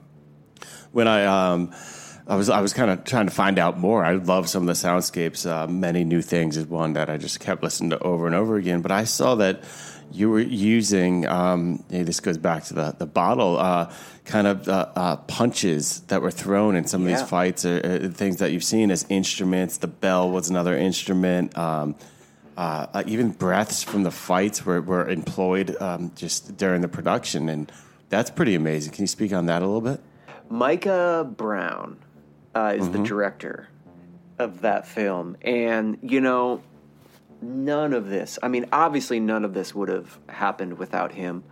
[0.91, 1.71] when I um,
[2.27, 4.03] I was I was kind of trying to find out more.
[4.03, 5.49] I love some of the soundscapes.
[5.49, 8.55] Uh, Many new things is one that I just kept listening to over and over
[8.55, 8.81] again.
[8.81, 9.61] But I saw that
[10.11, 11.27] you were using.
[11.27, 13.57] Um, this goes back to the the bottle.
[13.59, 13.91] Uh,
[14.23, 17.19] kind of uh, uh, punches that were thrown in some of Yeah.
[17.19, 19.77] these fights, or, uh things that you've seen as instruments.
[19.77, 21.55] The bell was another instrument.
[21.55, 21.95] Um,
[22.57, 27.49] uh, uh, even breaths from the fights were, were employed um, just during the production,
[27.49, 27.71] and
[28.09, 28.93] that's pretty amazing.
[28.93, 29.99] Can you speak on that a little bit?
[30.49, 31.97] Micah Brown
[32.55, 33.67] uh, is the director
[34.39, 35.37] of that film.
[35.41, 36.63] And, you know,
[37.41, 41.43] none of this, I mean, obviously, none of this would have happened without him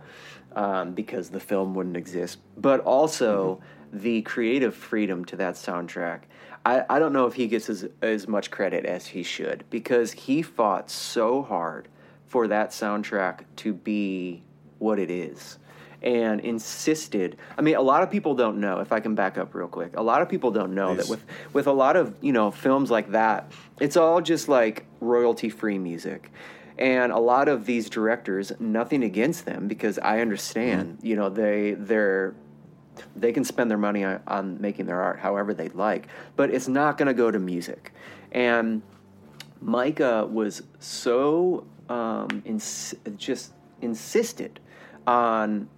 [0.56, 2.38] um, because the film wouldn't exist.
[2.56, 3.60] But also,
[3.92, 6.22] the creative freedom to that soundtrack.
[6.66, 10.12] I, I don't know if he gets as, as much credit as he should because
[10.12, 11.88] he fought so hard
[12.26, 14.42] for that soundtrack to be
[14.78, 15.58] what it is
[16.04, 19.54] and insisted i mean a lot of people don't know if i can back up
[19.54, 22.30] real quick a lot of people don't know that with with a lot of you
[22.30, 26.30] know films like that it's all just like royalty free music.
[26.76, 31.74] And a lot of these directors nothing against them because i understand you know they
[31.74, 32.34] they're
[33.14, 36.68] they can spend their money on, on making their art however they'd like but it's
[36.68, 37.92] not going to go to music.
[38.32, 38.82] And
[39.60, 44.58] Micah was so um, ins- just insisted
[45.06, 45.68] on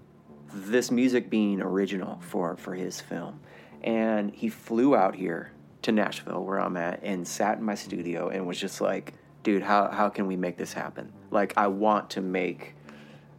[0.53, 3.41] this music being original for, for his film.
[3.83, 8.29] And he flew out here to Nashville, where I'm at, and sat in my studio
[8.29, 11.13] and was just like, dude, how, how can we make this happen?
[11.31, 12.75] Like, I want to make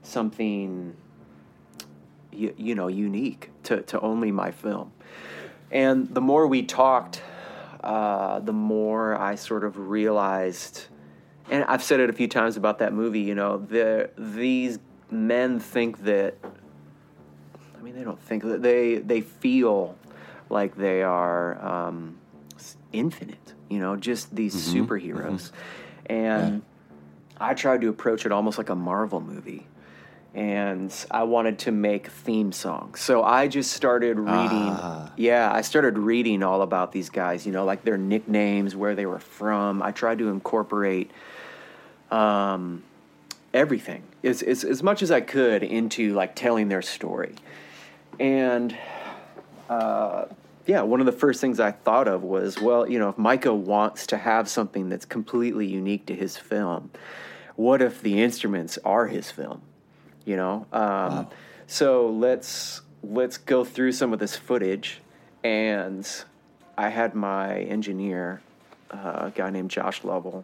[0.03, 0.95] something,
[2.31, 4.93] you, you know, unique to, to only my film.
[5.71, 7.21] And the more we talked,
[7.83, 10.85] uh, the more I sort of realized,
[11.49, 13.21] and I've said it a few times about that movie.
[13.21, 14.79] You know, the these
[15.11, 16.35] men think that.
[17.87, 19.97] I mean, they don't think that they they feel
[20.49, 22.17] like they are um,
[22.91, 23.53] infinite.
[23.69, 25.51] You know, just these superheroes,
[26.05, 26.63] and
[27.37, 29.67] I tried to approach it almost like a Marvel movie.
[30.35, 32.99] And I wanted to make theme songs.
[32.99, 34.67] So I just started reading.
[35.15, 39.05] Yeah, I started reading all about these guys, you know, like their nicknames, where they
[39.05, 39.81] were from.
[39.81, 41.09] I tried to incorporate
[42.11, 42.83] um,
[43.53, 47.33] everything as, as, as much as I could into like telling their story.
[48.19, 48.75] And
[49.69, 50.25] uh,
[50.65, 53.53] yeah, one of the first things I thought of was, well, you know, if Micah
[53.53, 56.91] wants to have something that's completely unique to his film,
[57.55, 59.61] what if the instruments are his film?
[60.25, 61.27] You know, um,
[61.67, 64.99] so let's let's go through some of this footage,
[65.43, 66.07] and
[66.77, 68.41] I had my engineer,
[68.91, 70.43] uh, a guy named Josh Lovell.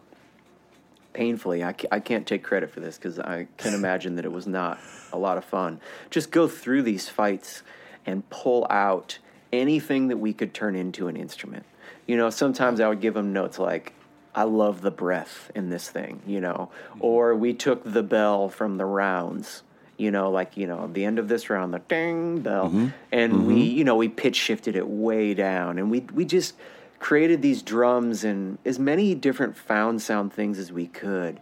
[1.14, 4.46] Painfully, I, I can't take credit for this because I can imagine that it was
[4.46, 4.78] not
[5.12, 5.80] a lot of fun.
[6.10, 7.62] Just go through these fights
[8.04, 9.18] and pull out
[9.52, 11.64] anything that we could turn into an instrument.
[12.06, 13.94] You know, sometimes I would give them notes like,
[14.34, 16.98] I love the breath in this thing, you know, mm-hmm.
[17.00, 19.62] or we took the bell from the rounds,
[19.96, 22.88] you know, like, you know, the end of this round, the ding bell, mm-hmm.
[23.12, 23.78] and we, mm-hmm.
[23.78, 25.78] you know, we pitch shifted it way down.
[25.78, 26.54] And we, we just
[26.98, 31.40] created these drums and as many different found sound things as we could.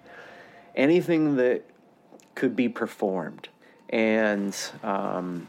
[0.75, 1.63] Anything that
[2.35, 3.49] could be performed
[3.91, 5.47] and um,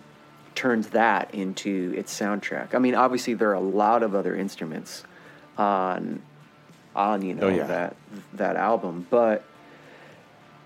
[0.53, 2.75] turned that into its soundtrack.
[2.75, 5.03] I mean, obviously there are a lot of other instruments
[5.57, 6.21] on
[6.95, 7.65] on you know Oh, yeah.
[7.67, 7.95] that
[8.33, 9.43] that album, but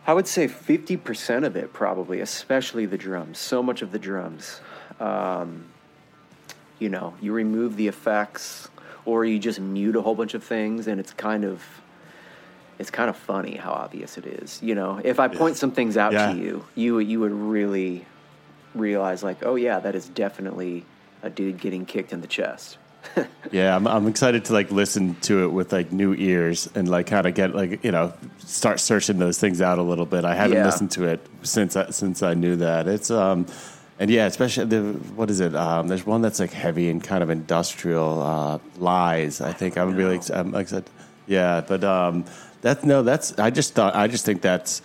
[0.06, 3.38] I would say fifty percent of it probably, especially the drums.
[3.38, 4.60] So much of the drums.
[5.00, 5.66] Um,
[6.80, 8.70] you know, you remove the effects
[9.08, 11.64] or you just mute a whole bunch of things, and it's kind of
[12.78, 14.62] it's kind of funny how obvious it is.
[14.62, 16.34] You know, if I point some things out Yeah.
[16.34, 18.06] to you, you you would really
[18.76, 20.84] realize like, oh yeah, that is definitely
[21.24, 22.78] a dude getting kicked in the chest.
[23.50, 27.08] Yeah, I'm, I'm excited to like listen to it with like new ears and like
[27.08, 30.26] kind of get like you know start searching those things out a little bit.
[30.26, 30.66] I haven't Yeah.
[30.66, 33.46] listened to it since I, since I knew that it's um
[34.00, 34.82] and yeah, especially the
[35.16, 35.56] what is it?
[35.56, 39.42] Um, there's one that's like heavy and kind of industrial uh, lies.
[39.42, 40.90] I think I'm really ex- I'm excited.
[41.26, 42.26] Yeah, but um,
[42.62, 44.82] that's no, that's I just thought I just think that's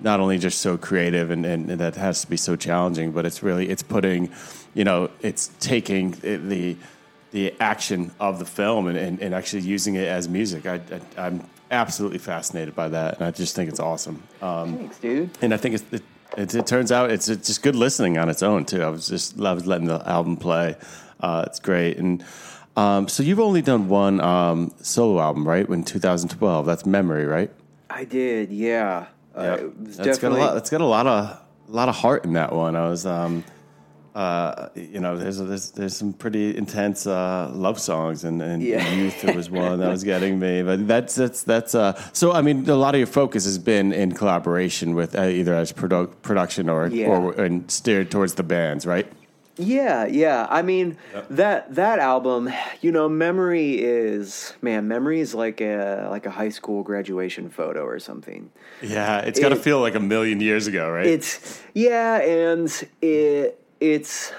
[0.00, 3.26] not only just so creative and, and, and that has to be so challenging, but
[3.26, 4.30] it's really it's putting,
[4.74, 6.76] you know, it's taking the
[7.30, 10.66] the action of the film and, and, and actually using it as music.
[10.66, 10.74] I,
[11.16, 14.22] I I'm absolutely fascinated by that, and I just think it's awesome.
[14.40, 15.30] Um, Thanks, dude.
[15.42, 16.02] and I think it's, it,
[16.36, 18.82] it, it turns out it's, it's just good listening on its own too.
[18.82, 20.76] I was just I was letting the album play.
[21.20, 22.24] Uh, it's great, and
[22.78, 25.68] um, so you've only done one um, solo album, right?
[25.68, 27.50] In 2012, that's Memory, right?
[27.90, 29.06] I did, yeah.
[29.36, 30.54] Uh, it was that's got a definitely lot.
[30.54, 31.24] That's got a lot of
[31.68, 32.76] a lot of heart in that one.
[32.76, 33.42] I was, um,
[34.14, 38.86] uh, you know, there's there's there's some pretty intense uh, love songs, and, and Yeah.
[38.94, 40.62] Youth was one that was getting me.
[40.62, 42.32] But that's that's that's uh, so.
[42.32, 45.72] I mean, a lot of your focus has been in collaboration with uh, either as
[45.72, 47.08] produ- production or Yeah.
[47.08, 49.06] or and steered towards the bands, right?
[49.60, 50.46] Yeah, yeah.
[50.48, 50.98] I mean
[51.30, 52.48] that that album,
[52.80, 57.82] you know, Memory is man, Memory is like a like a high school graduation photo
[57.84, 58.50] or something.
[58.82, 61.06] Yeah, it's got to It- feel like a million years ago, right?
[61.06, 62.70] It's yeah, and
[63.02, 64.32] it it's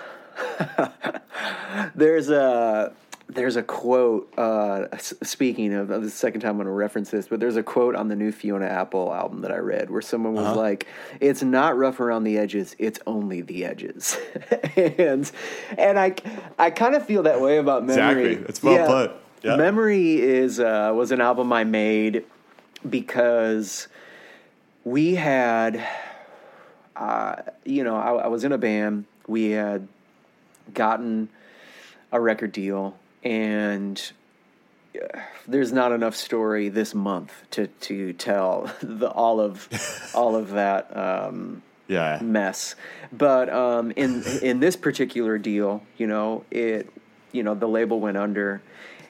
[1.95, 2.93] there's a
[3.29, 4.33] there's a quote.
[4.37, 7.63] Uh, speaking of, of the second time I'm going to reference this, but there's a
[7.63, 10.87] quote on the new Fiona Apple album that I read where someone was like,
[11.19, 14.17] "It's not rough around the edges; it's only the edges."
[14.75, 15.31] and
[15.77, 16.15] and I
[16.57, 18.33] I kind of feel that way about memory.
[18.33, 18.49] Exactly.
[18.49, 19.15] It's well put.
[19.43, 19.55] Yeah.
[19.55, 22.25] Memory is uh, was an album I made
[22.89, 23.87] because
[24.83, 25.85] we had
[26.95, 29.87] uh, you know I, I was in a band we had
[30.73, 31.29] gotten
[32.11, 34.11] a record deal and
[34.95, 39.67] uh, there's not enough story this month to to tell the all of
[40.13, 42.19] all of that um, yeah.
[42.21, 42.75] mess.
[43.11, 46.89] But um, in in this particular deal, you know, it
[47.31, 48.61] you know the label went under,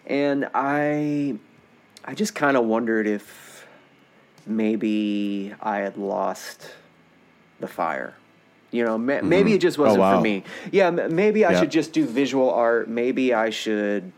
[0.07, 1.37] and I
[2.05, 3.67] I just kind of wondered if
[4.45, 6.71] maybe I had lost
[7.59, 8.15] the fire.
[8.71, 9.29] You know, ma- mm-hmm.
[9.29, 10.17] maybe it just wasn't oh, wow.
[10.17, 10.43] for me.
[10.71, 11.61] Yeah, m- maybe I Yeah.
[11.61, 12.87] should just do visual art.
[12.87, 14.11] Maybe I should.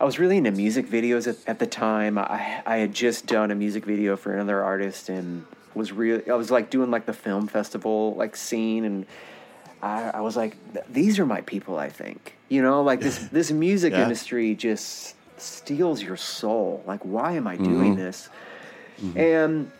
[0.00, 2.18] I was really into music videos at, at the time.
[2.18, 6.34] I I had just done a music video for another artist and was really I
[6.34, 9.06] was like doing like the film festival like scene and
[9.82, 10.56] I, I was like
[10.92, 14.02] these are my people I think you know like this this music Yeah.
[14.02, 17.64] industry just steals your soul like why am I mm-hmm.
[17.64, 18.28] doing this
[19.00, 19.18] mm-hmm.
[19.18, 19.70] and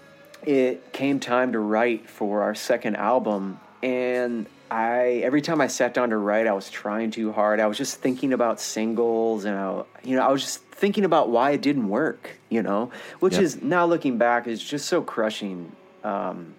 [0.47, 5.95] it came time to write for our second album and I every time I sat
[5.95, 9.57] down to write I was trying too hard I was just thinking about singles and
[9.57, 13.35] I, you know I was just thinking about why it didn't work you know which
[13.35, 13.43] Yep.
[13.43, 15.73] is now looking back is just so crushing
[16.05, 16.55] um,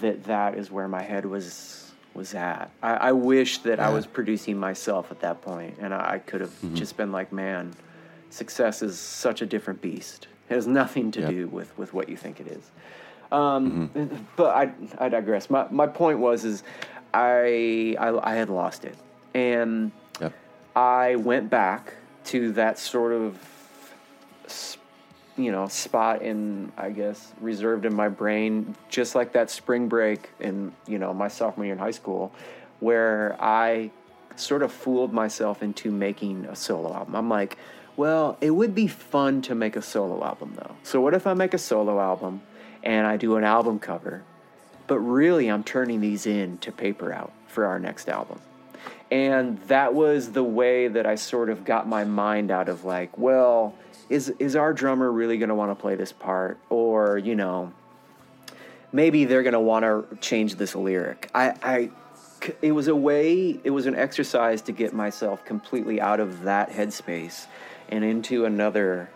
[0.00, 4.06] that that is where my head was was at I, I wish that I was
[4.06, 6.74] producing myself at that point and I, I could have Mm-hmm.
[6.74, 7.74] just been like man
[8.30, 11.30] success is such a different beast it has nothing to Yep.
[11.30, 12.70] do with with what you think it is
[13.32, 13.90] um,
[14.36, 15.50] but I, I digress.
[15.50, 16.62] My, my point was is
[17.12, 18.96] I, I I had lost it,
[19.34, 20.32] and Yep.
[20.74, 21.94] I went back
[22.26, 23.38] to that sort of
[25.36, 30.30] you know spot in I guess reserved in my brain, just like that spring break
[30.40, 32.32] in you know my sophomore year in high school,
[32.80, 33.90] where I
[34.36, 37.16] sort of fooled myself into making a solo album.
[37.16, 37.56] I'm like,
[37.96, 40.76] well, it would be fun to make a solo album though.
[40.82, 42.42] So what if I make a solo album
[42.86, 44.22] and I do an album cover,
[44.86, 48.40] but really I'm turning these in to Paper Route for our next album.
[49.10, 53.18] And that was the way that I sort of got my mind out of like,
[53.18, 53.74] well,
[54.08, 57.72] is is our drummer really going to want to play this part or, you know,
[58.92, 61.28] maybe they're going to want to change this lyric.
[61.34, 61.90] I, I,
[62.62, 66.70] it was a way, it was an exercise to get myself completely out of that
[66.70, 67.46] headspace
[67.88, 69.10] and into another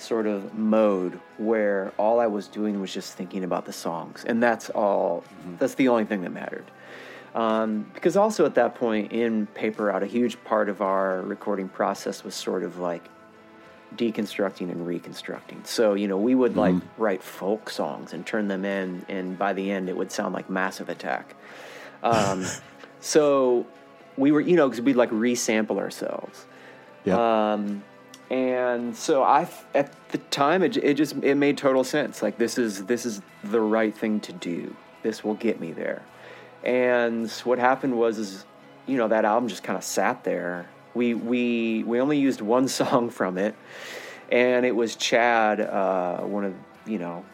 [0.00, 4.42] sort of mode where all I was doing was just thinking about the songs, and
[4.42, 5.24] that's all.
[5.58, 6.64] That's the only thing that mattered.
[7.34, 11.68] Um, because also at that point in Paper Route, a huge part of our recording
[11.68, 13.08] process was sort of like
[13.96, 15.62] deconstructing and reconstructing.
[15.64, 19.52] So, you know, we would like write folk songs and turn them in, and by
[19.52, 21.34] the end, it would sound like Massive Attack.
[22.02, 22.44] Um,
[23.00, 23.66] so
[24.16, 26.46] we were, you know, because we'd like resample ourselves.
[27.04, 27.18] Yep.
[27.18, 27.82] Um,
[28.30, 32.22] and so I, at the time, it, it just it made total sense.
[32.22, 34.76] Like this is this is the right thing to do.
[35.02, 36.02] This will get me there.
[36.62, 38.44] And what happened was, is
[38.86, 40.68] you know that album just kind of sat there.
[40.94, 43.56] We we we only used one song from it,
[44.30, 46.54] and it was Chad, uh, one of
[46.86, 47.24] you know,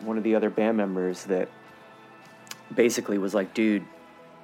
[0.00, 1.48] one of the other band members that
[2.74, 3.84] basically was like, dude,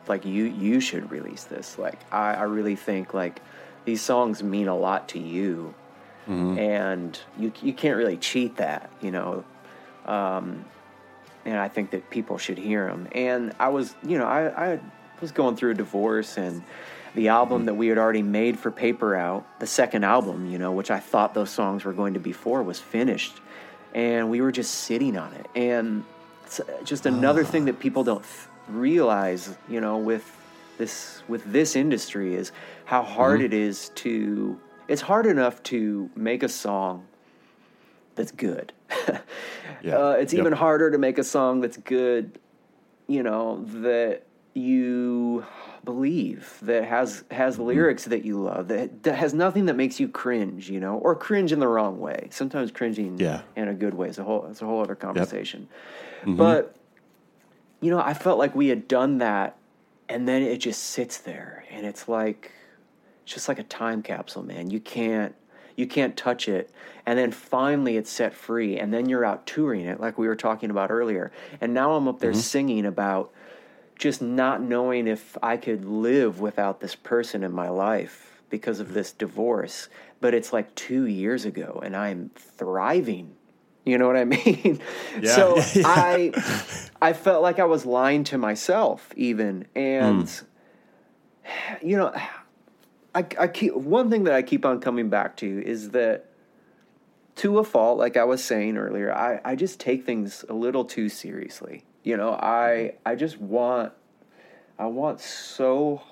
[0.09, 1.79] like you you should release this.
[1.79, 3.43] Like I, I really think like
[3.85, 5.75] these songs mean a lot to you,
[6.31, 6.59] Mm-hmm.
[6.61, 9.45] and you you can't really cheat that, you know.
[10.07, 10.65] Um,
[11.45, 13.09] and I think that people should hear them.
[13.13, 14.81] And I was, you know, I, I
[15.21, 16.63] was going through a divorce, and
[17.17, 17.67] the album mm-hmm.
[17.67, 21.01] that we had already made for Paper Route, the second album, you know, which I
[21.01, 23.41] thought those songs were going to be for, was finished,
[23.93, 25.47] and we were just sitting on it.
[25.57, 26.05] And
[26.45, 28.25] it's just another thing that people don't
[28.69, 30.31] realize, you know, with
[30.79, 32.53] this with this industry is
[32.85, 33.47] how hard mm-hmm.
[33.47, 34.61] it is to.
[34.91, 37.07] It's hard enough to make a song
[38.17, 38.73] that's good.
[39.83, 39.97] Yeah.
[39.97, 40.41] Uh, it's Yep.
[40.41, 42.39] even harder to make a song that's good,
[43.07, 45.47] you know, that you
[45.85, 47.65] believe that has has Mm-hmm.
[47.65, 51.15] lyrics that you love that, that has nothing that makes you cringe, you know, or
[51.15, 52.29] cringe in the wrong way.
[52.31, 53.41] Sometimes cringing Yeah.
[53.57, 55.67] in a good way is a whole it's a whole other conversation.
[56.23, 56.37] Mm-hmm.
[56.37, 56.77] But
[57.81, 59.57] you know, I felt like we had done that
[60.11, 62.53] and then it just sits there and it's like
[63.23, 64.71] it's just like a time capsule man.
[64.71, 65.35] You can't
[65.77, 66.71] you can't touch it.
[67.07, 70.37] And then finally it's set free and then you're out touring it like we were
[70.37, 71.33] talking about earlier.
[71.61, 72.41] And now i'm up there mm-hmm.
[72.41, 73.33] singing about
[73.99, 78.93] just not knowing if i could live without this person in my life because of
[78.93, 79.89] this divorce.
[80.21, 83.35] But it's like two years ago and i'm thriving.
[83.85, 84.81] You know what i mean?
[85.21, 85.35] Yeah.
[85.35, 85.83] so Yeah.
[85.87, 86.33] i
[87.01, 89.67] i felt like i was lying to myself even.
[89.75, 90.45] And mm.
[91.83, 92.15] you know
[93.15, 96.27] I, I keep one thing that I keep on coming back to is that
[97.37, 100.85] to a fault, like I was saying earlier, I, I just take things a little
[100.85, 101.85] too seriously.
[102.03, 103.93] You know, I I just want
[104.79, 106.03] I want so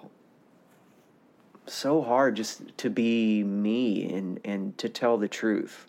[1.66, 5.86] so hard just to be me and and to tell the truth.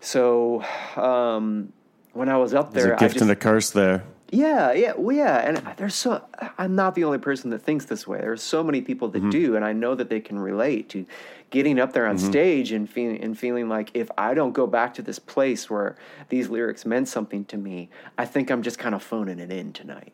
[0.00, 0.64] So
[0.96, 1.72] um
[2.12, 4.04] when I was up There's there, a gift I just, and a curse there.
[4.32, 6.24] Yeah, yeah, well, yeah, and there's so
[6.56, 8.18] I'm not the only person that thinks this way.
[8.18, 11.04] There's so many people that do, and I know that they can relate to
[11.50, 14.94] getting up there on stage and feeling and feeling like if I don't go back
[14.94, 15.96] to this place where
[16.28, 19.72] these lyrics meant something to me, I think I'm just kind of phoning it in
[19.72, 20.12] tonight.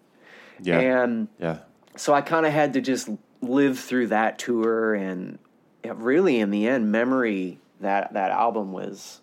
[0.63, 0.79] Yeah.
[0.79, 1.59] And yeah.
[1.97, 3.11] so I kind of had to just
[3.43, 5.39] live through that tour, and
[5.85, 9.21] really, in the end, memory that that album was,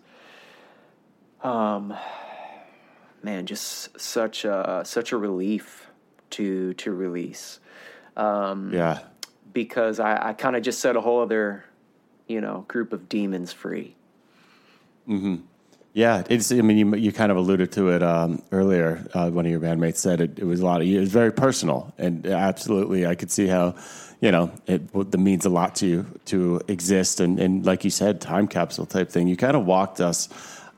[1.42, 1.92] um,
[3.24, 5.86] man, just such a such a relief
[6.30, 7.60] to to release,
[8.16, 9.00] um, Yeah.
[9.52, 11.64] because I, I kind of just set a whole other,
[12.28, 13.96] you know, group of demons free.
[15.06, 15.36] Hmm.
[15.92, 16.50] Yeah, it's.
[16.50, 19.06] I mean, you you kind of alluded to it um, earlier.
[19.14, 20.88] Uh, one of your bandmates said it, it was a lot of.
[20.88, 23.76] It was very personal, and absolutely, I could see how,
[24.20, 27.90] you know, it that means a lot to you to exist, and and like you
[27.90, 29.28] said, time capsule type thing.
[29.28, 30.28] You kind of walked us.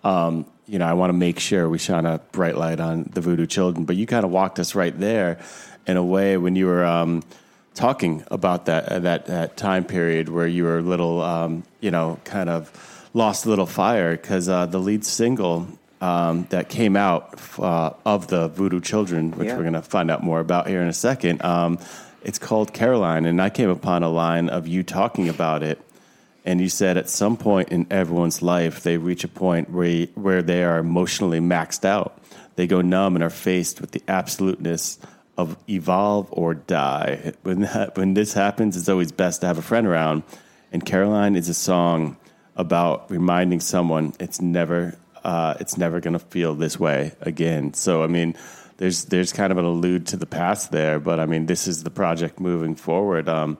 [0.04, 3.20] Um, you know, I want to make sure we shine a bright light on the
[3.20, 5.38] Voodoo Children, but you kind of walked us right there,
[5.86, 6.84] in a way when you were.
[6.84, 7.22] Um,
[7.74, 11.90] talking about that uh, that that time period where you were a little, um, you
[11.90, 12.72] know, kind of
[13.12, 15.68] lost a little fire because uh, the lead single
[16.00, 19.56] um, that came out uh, of the Voodoo Children, which Yeah.
[19.56, 21.78] we're going to find out more about here in a second, um,
[22.24, 25.78] it's called Caroline, and I came upon a line of you talking about it.
[26.46, 30.42] And you said at some point in everyone's life, they reach a point where, where
[30.42, 32.18] they are emotionally maxed out.
[32.54, 34.98] They go numb and are faced with the absoluteness
[35.36, 37.32] of evolve or die.
[37.42, 40.22] When, that, when this happens, it's always best to have a friend around.
[40.72, 42.16] And Caroline is a song
[42.54, 47.74] about reminding someone it's never, uh, it's never going to feel this way again.
[47.74, 48.36] So, I mean,
[48.78, 51.82] there's there's kind of an allude to the past there, but I mean, this is
[51.82, 53.28] the project moving forward.
[53.28, 53.58] Um,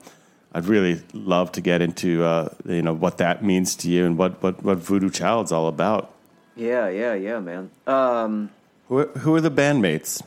[0.57, 4.17] I'd really love to get into uh, you know what that means to you and
[4.17, 6.11] what what what Voodoo Child's all about.
[6.55, 7.69] Yeah, yeah, yeah, man.
[7.85, 8.49] Um,
[8.89, 10.23] Who are, who are the bandmates?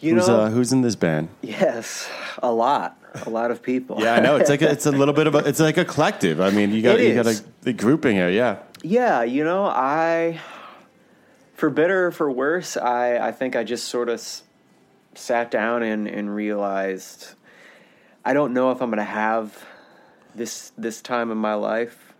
[0.00, 1.28] you Who's know, uh, who's in this band?
[1.42, 2.08] yes,
[2.42, 4.02] a lot, a lot of people.
[4.02, 5.84] Yeah, I know it's like a, it's a little bit of a it's like a
[5.86, 6.40] collective.
[6.40, 8.28] I mean, you got you got a the grouping here.
[8.30, 10.38] Yeah, Yeah, you know, I,
[11.54, 14.42] for better or for worse, I, I think I just sort of s-
[15.14, 17.34] sat down and, and realized
[18.24, 19.64] I don't know if I'm going to have
[20.34, 22.14] this this time in my life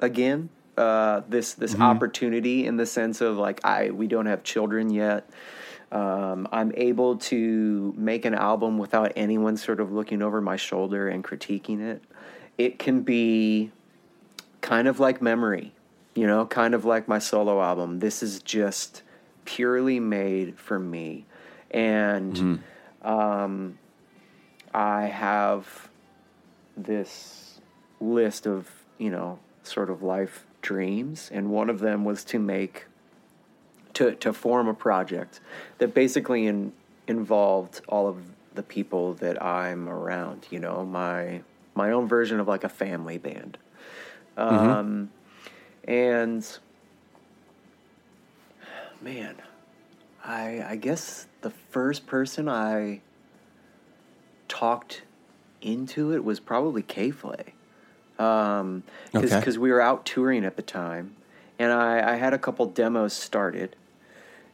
[0.00, 0.50] again.
[0.76, 5.30] Uh, this this opportunity in the sense of like I we don't have children yet.
[5.92, 11.08] Um, I'm able to make an album without anyone sort of looking over my shoulder
[11.08, 12.02] and critiquing it.
[12.58, 13.70] It can be
[14.60, 15.72] kind of like memory,
[16.16, 18.00] you know, kind of like my solo album.
[18.00, 19.02] This is just
[19.44, 21.26] purely made for me.
[21.70, 22.62] And
[23.02, 23.78] um,
[24.74, 25.88] I have
[26.76, 27.60] this
[28.00, 31.30] list of, you know, sort of life dreams.
[31.32, 32.86] And one of them was to make,
[33.94, 35.40] to, to form a project
[35.78, 36.72] that basically in,
[37.06, 38.18] involved all of
[38.54, 41.42] the people that I'm around, you know, my,
[41.74, 43.58] my own version of like a family band.
[44.36, 45.10] Um,
[45.86, 46.46] and
[49.00, 49.36] man,
[50.24, 53.00] I I guess the first person I
[54.54, 55.02] talked
[55.60, 57.54] into it was probably K Flay.
[58.18, 59.58] Um, because Okay.
[59.58, 61.16] we were out touring at the time,
[61.58, 63.74] and I, I had a couple demos started,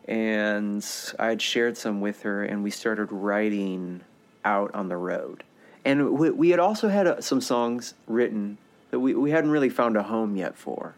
[0.09, 0.83] and
[1.19, 4.01] I had shared some with her, and we started writing
[4.47, 5.45] out on the road.
[5.85, 8.57] And we, we had also had uh, some songs written
[8.91, 10.95] that we, we hadn't really found a home yet for.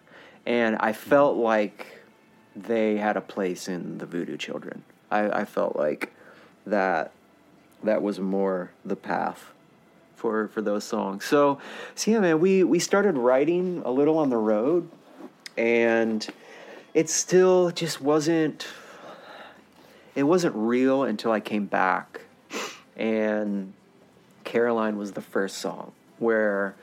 [0.46, 1.86] And I felt like
[2.54, 4.82] they had a place in the Voodoo Children.
[5.10, 6.12] I, I felt like
[6.66, 7.10] that
[7.82, 9.52] that was more the path
[10.16, 11.24] for for those songs.
[11.24, 11.58] So,
[11.94, 14.88] so yeah, man, we we started writing a little on the road,
[15.56, 16.26] and
[16.94, 18.66] it still just wasn't.
[20.14, 22.20] It wasn't real until I came back,
[22.96, 23.72] and
[24.44, 26.76] Caroline was the first song where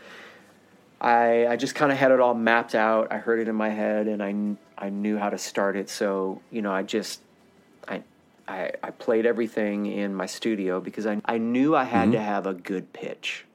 [1.00, 3.12] I I just kind of had it all mapped out.
[3.12, 5.89] I heard it in my head, and I I knew how to start it.
[5.89, 7.22] So you know, I just
[7.88, 8.04] I
[8.50, 12.47] I, I played everything in my studio because I I knew I had to have
[12.47, 13.45] a good pitch.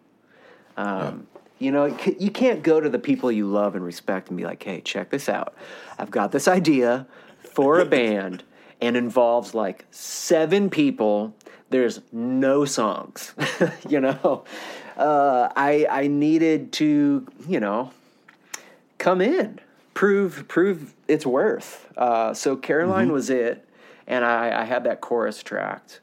[0.76, 1.26] Um,
[1.58, 1.86] You know,
[2.18, 5.10] you can't go to the people you love and respect and be like, "Hey, check
[5.10, 5.54] this out.
[5.98, 7.06] I've got this idea
[7.54, 8.44] for a band
[8.80, 11.34] and involves like seven people.
[11.70, 13.34] There's no songs."
[13.88, 14.44] you know,
[14.96, 17.90] uh, I I needed to, you know,
[18.98, 19.58] come in,
[19.94, 21.92] prove prove its worth.
[21.96, 23.66] Uh, so Caroline was it,
[24.06, 26.00] and I, I had that chorus tracked,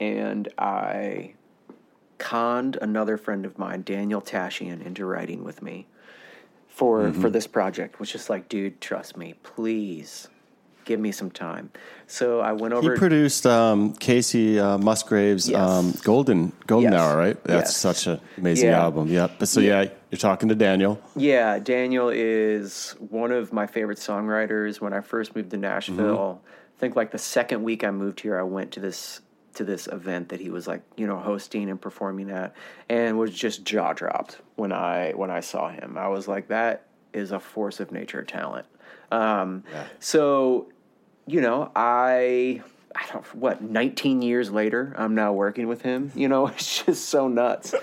[0.00, 1.34] and I
[2.18, 5.86] conned another friend of mine, Daniel Tashian, into writing with me
[6.68, 8.00] for for this project.
[8.00, 10.28] Was just like, dude, trust me, please.
[10.84, 11.70] Give me some time.
[12.08, 12.94] So I went over.
[12.94, 15.60] He produced um, Kacey uh, Musgraves Yes.
[15.60, 17.00] um, Golden Golden Yes.
[17.00, 17.44] Hour, right?
[17.44, 17.76] That's Yes.
[17.76, 18.82] such an amazing Yeah.
[18.82, 19.06] album.
[19.06, 19.30] Yep.
[19.38, 21.00] But so yeah, you're talking to Daniel.
[21.14, 24.80] Yeah, Daniel is one of my favorite songwriters.
[24.80, 26.48] When I first moved to Nashville, I
[26.82, 29.20] think like the second week I moved here, I went to this
[29.54, 32.54] to this event that he was like, you know, hosting and performing at,
[32.88, 35.96] and was just jaw dropped when I when I saw him.
[35.96, 38.66] I was like, that is a force of nature talent.
[39.12, 39.62] Um,
[40.00, 40.72] So,
[41.26, 42.62] you know, I.
[42.94, 47.08] I don't what 19 years later I'm now working with him you know it's just
[47.08, 47.74] so nuts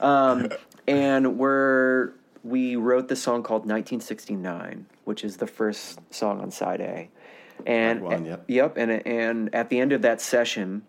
[0.00, 0.48] um,
[0.88, 6.80] and we're we wrote this song called 1969 which is the first song on side
[6.80, 7.08] A
[7.64, 8.44] and one, yep.
[8.48, 10.82] yep and and at the end of that session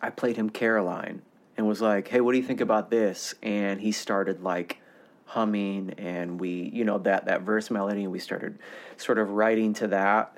[0.00, 1.22] I played him Caroline
[1.56, 3.34] and was like hey what do you think about this?
[3.42, 4.80] And he started like
[5.26, 8.58] humming and we you know that that verse melody and we started
[8.96, 10.36] sort of writing to that.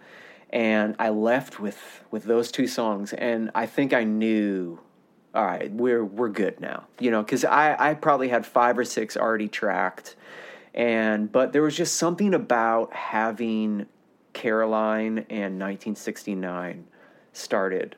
[0.51, 4.81] And I left with with those two songs and I think I knew
[5.35, 8.85] all right we're we're good now you know cuz I I probably had 5 or
[8.85, 10.17] 6 already tracked.
[10.75, 13.87] And but there was just something about having
[14.37, 16.85] Caroline and 1969
[17.33, 17.97] started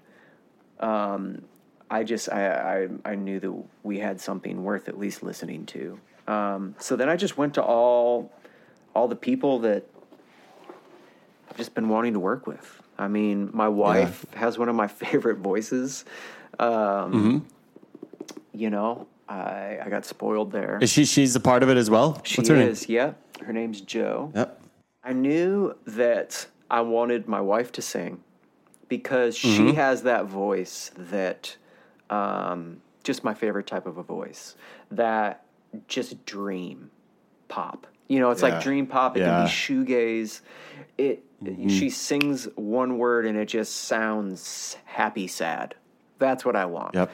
[0.81, 1.43] um,
[1.91, 5.99] I just I, I I knew that we had something worth at least listening to.
[6.29, 8.31] Um, so then I just went to all
[8.95, 9.85] all the people that
[11.51, 12.83] I've just been wanting to work with.
[12.99, 16.05] I mean, my wife has one of my favorite voices.
[16.61, 17.47] Um,
[18.53, 20.79] You know, I I got spoiled there.
[20.81, 21.05] Is she?
[21.05, 22.21] She's a part of it as well.
[22.25, 22.69] She What's her name?
[22.69, 22.89] is.
[22.89, 24.31] Yep, her name's Joe.
[24.35, 24.61] Yep.
[25.05, 28.23] I knew that I wanted my wife to sing
[28.89, 29.69] because Mm-hmm.
[29.69, 31.57] she has that voice that
[32.11, 34.57] um, just my favorite type of a voice
[34.91, 35.45] that
[35.87, 36.91] just dream
[37.49, 37.87] pop.
[38.09, 38.49] You know, it's Yeah.
[38.49, 39.17] like dream pop.
[39.17, 39.45] It Yeah.
[39.47, 39.77] Mm-hmm.
[39.77, 40.41] can be shoegaze.
[40.97, 41.25] It
[41.69, 45.77] she sings one word and it just sounds happy sad.
[46.19, 46.95] That's what I want.
[46.97, 47.11] Yep.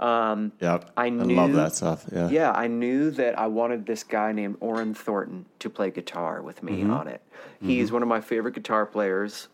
[0.00, 0.90] Um, Yep.
[0.96, 2.06] I love that stuff.
[2.12, 2.28] Yeah.
[2.30, 6.62] yeah, I knew that I wanted this guy named Orrin Thornton to play guitar with
[6.62, 6.90] me Mm-hmm.
[6.92, 7.22] on it.
[7.60, 9.48] He's one of my favorite guitar players,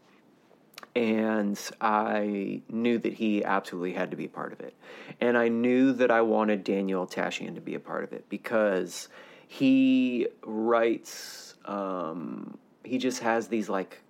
[0.94, 4.74] and I knew that he absolutely had to be a part of it.
[5.20, 9.08] And I knew that I wanted Daniel Tashian to be a part of it because
[9.48, 11.54] he writes.
[11.64, 14.02] Um, he just has these like,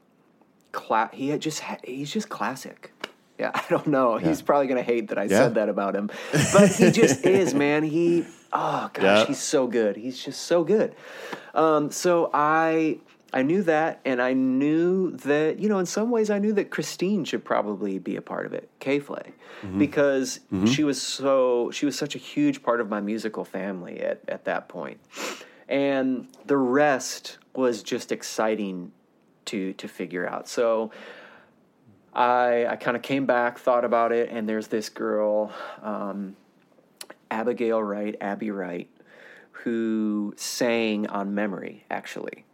[0.72, 2.91] cla- he had just ha- he's just classic.
[3.39, 4.16] Yeah, I don't know.
[4.16, 5.39] He's probably gonna hate that I Yeah.
[5.39, 6.11] said that about him,
[6.53, 7.82] but he just is, man.
[7.82, 9.26] He, oh gosh, Yeah.
[9.26, 9.97] he's so good.
[9.97, 10.95] He's just so good.
[11.55, 12.99] Um, so I,
[13.32, 16.70] I knew that, and I knew that you know, in some ways, I knew that
[16.70, 19.32] Kristine should probably be a part of it, K Flay,
[19.78, 24.20] because she was so she was such a huge part of my musical family at
[24.28, 24.99] at that point,
[25.68, 28.93] and the rest was just exciting
[29.47, 30.49] to to figure out.
[30.49, 30.91] So.
[32.15, 35.53] I, I kind of came back, thought about it, and there's this girl,
[35.83, 36.37] um,
[37.31, 38.89] Abigail Wright, Abby Wright,
[39.51, 42.45] who sang on memory, actually.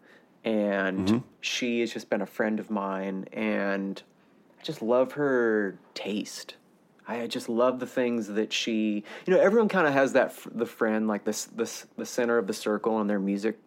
[0.44, 4.02] And she has just been a friend of mine, and
[4.58, 6.56] I just love her taste.
[7.06, 10.64] I just love the things that she, you know, everyone kind of has that the
[10.64, 13.58] friend like this this the center of the circle in their music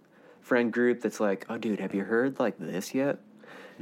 [0.41, 3.19] friend group that's like, oh, dude, have you heard like this yet?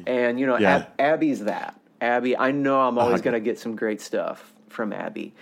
[0.08, 0.78] And you know, Yeah.
[0.78, 1.80] Ab- Abby's that.
[2.02, 5.34] Abby, I know I'm always Uh, going to get some great stuff from Abby,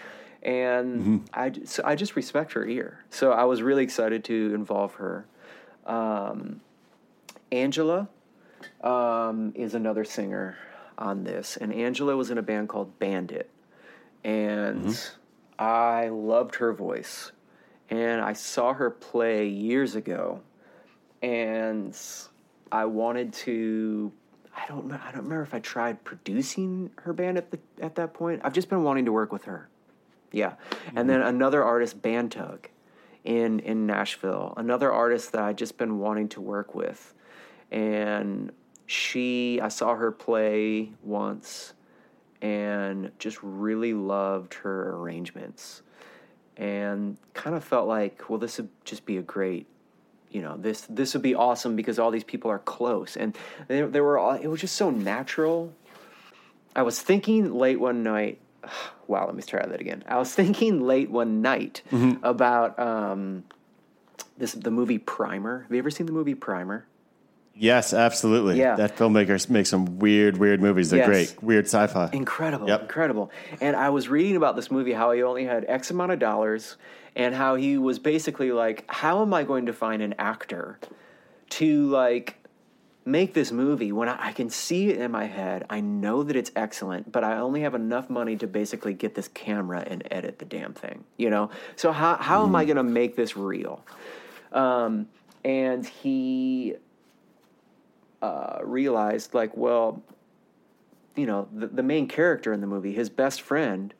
[0.43, 3.05] and I j- so I just respect her ear.
[3.09, 5.25] So I was really excited to involve her.
[5.85, 6.59] Um,
[7.51, 8.09] Angela
[8.83, 10.57] um, is another singer
[10.97, 13.49] on this, and Angela was in a band called Bandit,
[14.23, 14.85] and
[15.57, 17.31] I loved her voice,
[17.89, 20.41] and I saw her play years ago,
[21.21, 21.97] and
[22.71, 24.11] I wanted to.
[24.61, 24.87] I don't.
[24.87, 28.41] know- I don't remember if I tried producing her band at the at that point.
[28.43, 29.69] I've just been wanting to work with her,
[30.31, 30.53] Yeah,
[30.95, 31.29] and then mm-hmm.
[31.29, 32.65] another artist, Bantug,
[33.23, 34.53] in in Nashville.
[34.57, 37.13] Another artist that I just been wanting to work with,
[37.71, 38.51] and
[38.85, 41.73] she, I saw her play once,
[42.41, 45.83] and just really loved her arrangements,
[46.57, 49.67] and kind of felt like, well, this would just be a great
[50.31, 53.17] you know this this would be awesome because all these people are close.
[53.17, 55.73] And they, they were all it was just so natural.
[56.75, 58.39] I was thinking late one night
[59.07, 60.03] wow let me try that again.
[60.07, 61.81] I was thinking late one night
[62.23, 63.43] about um
[64.37, 65.63] this the movie primer.
[65.63, 66.85] Have you ever seen the movie primer
[67.59, 68.57] Yes, absolutely.
[68.57, 68.75] Yeah.
[68.77, 70.89] That filmmaker makes some weird, weird movies.
[70.91, 71.33] They're Yes.
[71.33, 71.43] great.
[71.43, 72.09] Weird sci-fi.
[72.13, 72.81] incredible Yep.
[72.83, 73.31] incredible
[73.61, 76.77] and i was reading about this movie how he only had x amount of dollars
[77.15, 80.79] and how he was basically like how am i going to find an actor
[81.49, 82.35] to like
[83.05, 86.35] make this movie when I, I can see it in my head i know that
[86.35, 90.39] it's excellent but i only have enough money to basically get this camera and edit
[90.39, 93.83] the damn thing you know so how, how am i going to make this real
[94.53, 95.07] um,
[95.43, 96.75] and he
[98.21, 100.01] uh, realized like well
[101.15, 103.93] you know the, the main character in the movie his best friend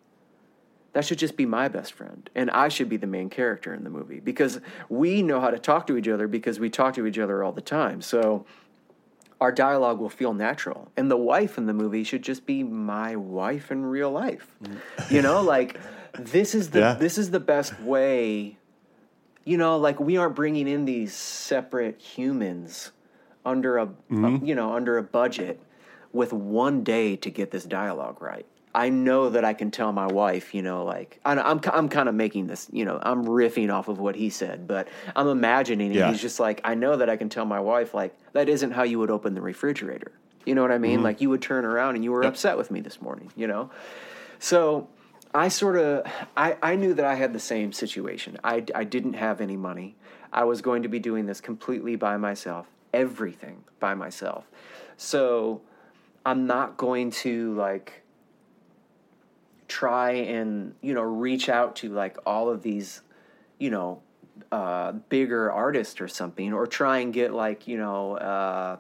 [0.93, 3.84] that should just be my best friend and i should be the main character in
[3.84, 4.59] the movie because
[4.89, 7.51] we know how to talk to each other because we talk to each other all
[7.51, 8.01] the time.
[8.01, 8.45] So
[9.39, 13.15] our dialogue will feel natural and the wife in the movie should just be my
[13.15, 14.57] wife in real life.
[15.09, 15.80] You know like
[16.17, 16.93] this is the Yeah.
[16.95, 18.57] this is the best way
[19.45, 22.91] you know like we aren't bringing in these separate humans
[23.49, 25.59] under a, a you know under a budget
[26.13, 28.45] with one day to get this dialogue right.
[28.73, 32.07] I know that i can tell my wife you know like I- i'm, I'm kind
[32.07, 35.91] of making this you know i'm riffing off of what he said but i'm imagining
[35.91, 36.09] Yeah.
[36.11, 38.83] he's just like i know that i can tell my wife like that isn't how
[38.83, 40.11] you would open the refrigerator.
[40.45, 40.97] You know what i mean?
[40.97, 41.03] Mm-hmm.
[41.09, 43.71] Like you would turn around and you were upset with me this morning you know?
[44.37, 44.87] So
[45.33, 46.05] I sort of
[46.37, 48.37] I, I knew that I had the same situation.
[48.43, 49.95] I, I didn't have any money.
[50.31, 54.45] I was going to be doing this completely by myself, everything by myself.
[54.97, 55.61] So
[56.25, 58.03] I'm not going to like
[59.67, 63.01] try and you know reach out to like all of these
[63.59, 64.01] you know
[64.51, 68.77] uh, bigger artists or something, or try and get like you know uh,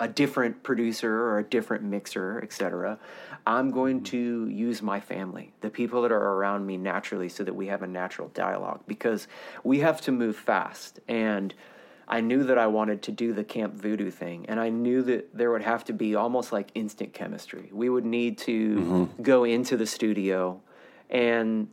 [0.00, 2.98] a different producer or a different mixer, etc.
[3.46, 7.54] I'm going to use my family, the people that are around me naturally, so that
[7.54, 9.26] we have a natural dialogue because
[9.64, 11.00] we have to move fast.
[11.08, 11.54] And
[12.10, 15.36] I knew that I wanted to do the Camp Voodoo thing, and I knew that
[15.36, 17.68] there would have to be almost like instant chemistry.
[17.70, 20.60] We would need to go into the studio
[21.10, 21.68] and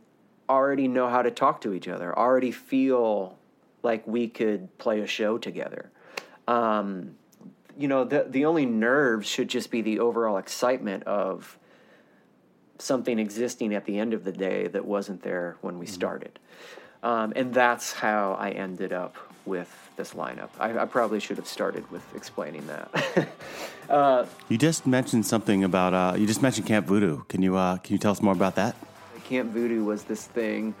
[0.48, 3.38] already know how to talk to each other, already feel
[3.82, 5.90] like we could play a show together.
[6.46, 7.16] Um,
[7.78, 11.58] you know, the the only nerves should just be the overall excitement of
[12.78, 16.38] something existing at the end of the day that wasn't there when we started.
[17.02, 19.16] Um, and that's how I ended up
[19.46, 20.50] with this lineup.
[20.58, 23.28] I, I probably should have started with explaining that.
[24.48, 25.94] You just mentioned something about.
[25.94, 27.22] Uh, you just mentioned Camp Voodoo.
[27.28, 28.74] Can you uh, can you tell us more about that?
[29.24, 30.74] Camp Voodoo was this thing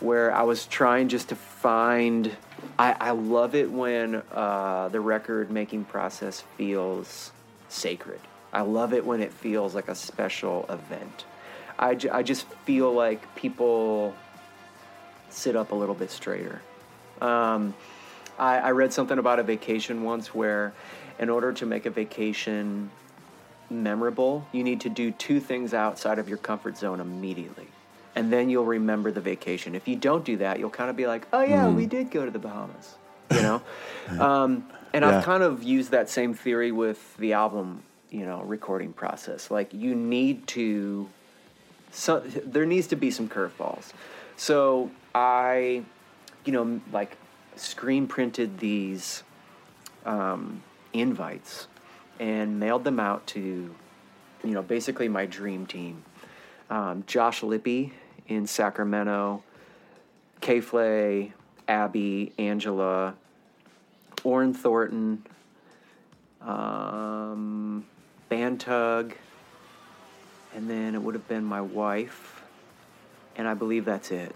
[0.00, 2.30] where I was trying just to find.
[2.78, 7.32] I, I love it when uh, the record making process feels
[7.70, 8.20] sacred.
[8.52, 11.24] I love it when it feels like a special event.
[11.78, 14.14] I just feel like people
[15.30, 16.60] sit up a little bit straighter.
[17.22, 17.74] Um,
[18.40, 20.72] I, I read something about a vacation once where,
[21.18, 22.90] in order to make a vacation
[23.68, 27.68] memorable, you need to do two things outside of your comfort zone immediately.
[28.16, 29.74] And then you'll remember the vacation.
[29.74, 32.24] If you don't do that, you'll kind of be like, oh, yeah, we did go
[32.24, 32.96] to the Bahamas,
[33.30, 33.62] you know?
[34.18, 35.18] um, and Yeah.
[35.18, 39.50] I've kind of used that same theory with the album, you know, recording process.
[39.50, 41.08] Like, you need to,
[41.92, 43.92] so, there needs to be some curveballs.
[44.36, 45.82] So I,
[46.44, 47.16] you know, like
[47.60, 49.22] screen printed these
[50.06, 51.68] um, invites
[52.18, 53.74] and mailed them out to,
[54.44, 56.02] you know, basically my dream team.
[56.70, 57.92] Um, Josh Lippy
[58.28, 59.42] in Sacramento,
[60.40, 61.32] K Flay,
[61.68, 63.14] Abby, Angela,
[64.24, 65.24] Orrin Thornton,
[66.40, 67.84] um,
[68.30, 69.12] Bantug,
[70.54, 72.42] and then it would have been my wife,
[73.36, 74.34] and I believe that's it.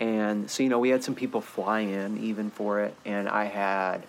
[0.00, 3.44] And so, you know, we had some people fly in even for it, and I
[3.44, 4.06] had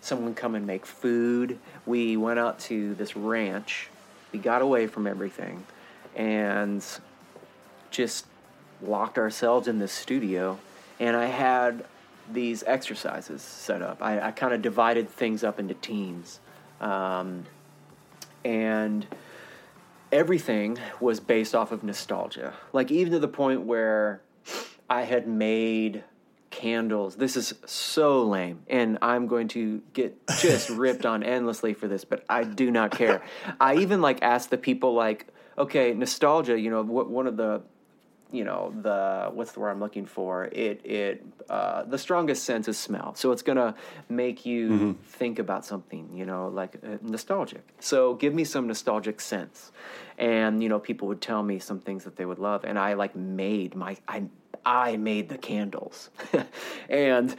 [0.00, 1.58] someone come and make food.
[1.86, 3.88] We went out to this ranch.
[4.32, 5.64] We got away from everything
[6.14, 6.84] and
[7.90, 8.26] just
[8.82, 10.58] locked ourselves in this studio.
[11.00, 11.84] And I had
[12.32, 14.02] these exercises set up.
[14.02, 16.40] I, I kind of divided things up into teams.
[16.80, 17.44] Um,
[18.44, 19.06] and
[20.12, 22.54] everything was based off of nostalgia.
[22.72, 24.20] Like even to the point where
[24.88, 26.04] I had made
[26.50, 27.16] candles.
[27.16, 32.04] This is so lame, and I'm going to get just ripped on endlessly for this,
[32.04, 33.22] but I do not care.
[33.60, 35.26] I even like asked the people like,
[35.58, 36.58] okay, nostalgia.
[36.58, 37.62] You know, what one of the
[38.30, 40.44] you know the what's the word I'm looking for?
[40.46, 43.74] It it uh, the strongest sense is smell, so it's gonna
[44.08, 46.10] make you think about something.
[46.14, 47.62] You know, like uh, nostalgic.
[47.80, 49.72] So give me some nostalgic sense,
[50.18, 52.94] and you know people would tell me some things that they would love, and I
[52.94, 54.24] like made my I
[54.64, 56.10] I made the candles,
[56.88, 57.34] and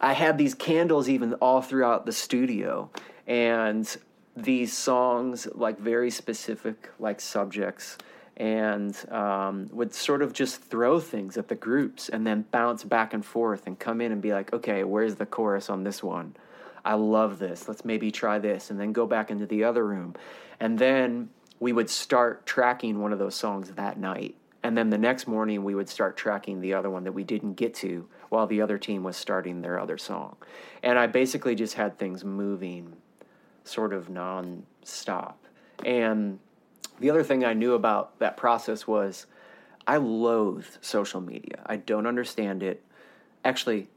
[0.00, 2.90] I had these candles even all throughout the studio,
[3.26, 3.96] and
[4.36, 7.96] these songs like very specific like subjects
[8.36, 13.14] and um, would sort of just throw things at the groups and then bounce back
[13.14, 16.34] and forth and come in and be like, okay, where's the chorus on this one?
[16.84, 17.68] I love this.
[17.68, 18.70] Let's maybe try this.
[18.70, 20.14] And then go back into the other room.
[20.58, 24.34] And then we would start tracking one of those songs that night.
[24.64, 27.54] And then the next morning, we would start tracking the other one that we didn't
[27.54, 30.36] get to while the other team was starting their other song.
[30.82, 32.96] And I basically just had things moving
[33.62, 35.38] sort of non-stop.
[35.84, 36.38] And
[36.98, 39.26] the other thing I knew about that process was
[39.86, 41.62] I loathe social media.
[41.66, 42.82] I don't understand it.
[43.44, 43.88] Actually,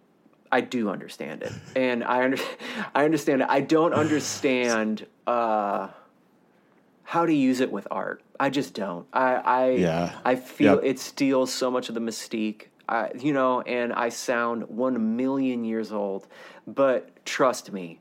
[0.51, 2.37] I do understand it, and I under,
[2.95, 3.47] I understand it.
[3.49, 5.89] I don't understand uh,
[7.07, 8.21] how to use it with art.
[8.37, 9.07] I just don't.
[9.13, 10.15] I I Yeah.
[10.25, 10.83] I feel Yep.
[10.83, 12.63] it steals so much of the mystique.
[12.89, 16.27] I, you know, and I sound one million years old,
[16.65, 17.99] but trust me,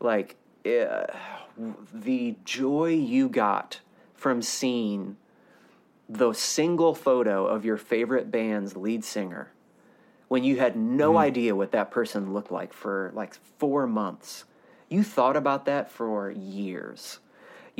[0.00, 0.36] like
[0.66, 1.06] uh,
[1.94, 3.80] the joy you got
[4.14, 5.16] from seeing
[6.08, 9.52] the single photo of your favorite band's lead singer
[10.28, 11.16] when you had no Mm-hmm.
[11.18, 14.44] idea what that person looked like for like four months.
[14.88, 17.20] You thought about that for years.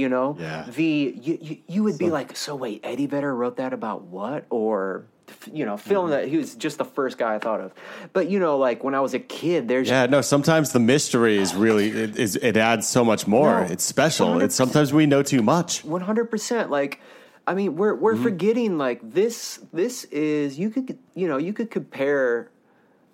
[0.01, 0.65] You know, Yeah.
[0.75, 4.47] the you, you, you would be like, so wait, Eddie Vedder wrote that about what?
[4.49, 5.05] Or
[5.53, 6.11] you know, film Mm-hmm.
[6.13, 7.73] that he was just the first guy I thought of.
[8.15, 10.23] But you know, like when I was a kid, there's Yeah, no.
[10.23, 13.61] Sometimes the mystery is really it, is, it adds so much more.
[13.61, 14.41] No, it's special.
[14.41, 15.85] It's sometimes we know too much.
[15.85, 16.71] One hundred percent.
[16.71, 17.01] Like,
[17.47, 18.23] I mean, we're we're Mm-hmm.
[18.23, 19.61] forgetting like this.
[19.73, 22.51] This is you could you know you could compare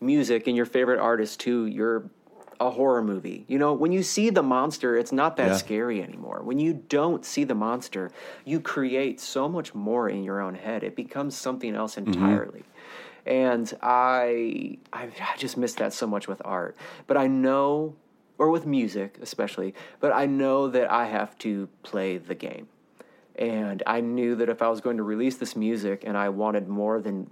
[0.00, 2.08] music and your favorite artist to your
[2.60, 3.44] a horror movie.
[3.48, 5.56] You know, when you see the monster, it's not that Yeah.
[5.56, 6.40] scary anymore.
[6.42, 8.10] When you don't see the monster,
[8.44, 10.82] you create so much more in your own head.
[10.82, 12.12] It becomes something else Mm-hmm.
[12.14, 12.62] entirely.
[13.24, 16.76] And I, I I just miss that so much with art.
[17.06, 17.96] But I know
[18.38, 22.68] or with music especially, but I know that I have to play the game.
[23.38, 26.68] And I knew that if I was going to release this music and I wanted
[26.68, 27.28] more than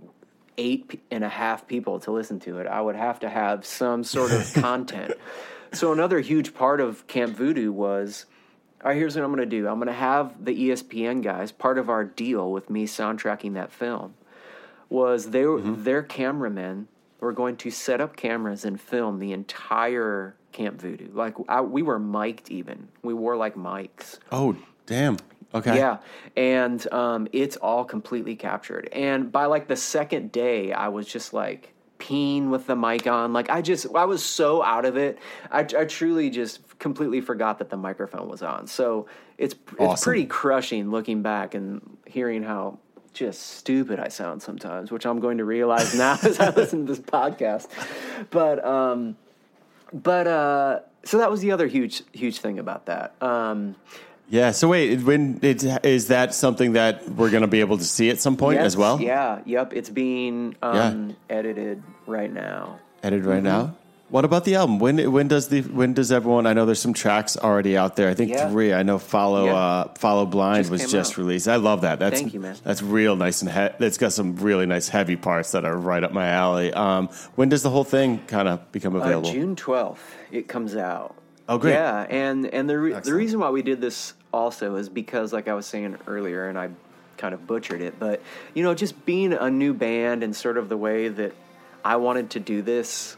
[0.59, 4.05] eight and a half people to listen to it, I would have to have some
[4.05, 5.15] sort of content.
[5.73, 8.27] So another huge part of Camp Voodoo was,
[8.83, 9.67] all right, here's what I'm going to do.
[9.69, 13.73] I'm going to have the ESPN guys, part of our deal with me soundtracking that
[13.73, 14.15] film,
[14.89, 15.83] was they were, mm-hmm.
[15.83, 16.89] their cameramen
[17.21, 21.09] were going to set up cameras and film the entire Camp Voodoo.
[21.13, 22.89] Like I, we were mic'd even.
[23.03, 24.19] We wore like mics.
[24.31, 25.19] Oh, damn.
[25.55, 25.77] Okay.
[25.77, 25.99] Yeah,
[26.37, 28.89] and um, it's all completely captured.
[28.93, 33.33] And by like the second day, I was just like peeing with the mic on.
[33.33, 35.19] Like I just, I was so out of it.
[35.51, 38.67] I, I truly just completely forgot that the microphone was on.
[38.67, 39.07] So
[39.39, 40.05] it's it's Awesome.
[40.05, 42.79] pretty crushing looking back and hearing how
[43.13, 46.95] just stupid I sound sometimes, which I'm going to realize now as I listen to
[46.95, 47.69] this podcast.
[48.31, 49.17] But um,
[49.93, 53.15] but uh, so that was the other huge huge thing about that.
[53.23, 53.77] Um,
[54.29, 54.53] Yeah.
[54.53, 58.11] So wait, when it, is that something that we're going to be able to see
[58.11, 59.01] at some point Yes, as well?
[59.01, 59.72] Yeah, yep.
[59.75, 62.79] It's being um, edited right now.
[63.03, 63.45] Edited right Mm-hmm.
[63.45, 63.77] now.
[64.11, 64.79] What about the album?
[64.79, 66.47] When when does the when does everyone?
[66.47, 68.09] I know there's some tracks already out there.
[68.11, 68.49] I think Yeah.
[68.51, 68.72] three.
[68.72, 69.55] I know follow Yeah.
[69.57, 71.18] uh, follow blind Just was just out.
[71.18, 71.49] released.
[71.49, 71.99] I love that.
[71.99, 72.55] That's Thank you, man.
[72.62, 76.05] That's real nice and he- it's got some really nice heavy parts that are right
[76.05, 76.72] up my alley.
[76.72, 79.33] Um, when does the whole thing kind of become Uh, available?
[79.33, 81.16] June twelfth, it comes out.
[81.49, 81.73] Oh, great.
[81.73, 85.47] Yeah, and and the re- the reason why we did this also is because, like
[85.49, 86.71] I was saying earlier, and I
[87.19, 88.23] kind of butchered it, but
[88.55, 91.35] you know, just being a new band and sort of the way that
[91.85, 93.17] I wanted to do this,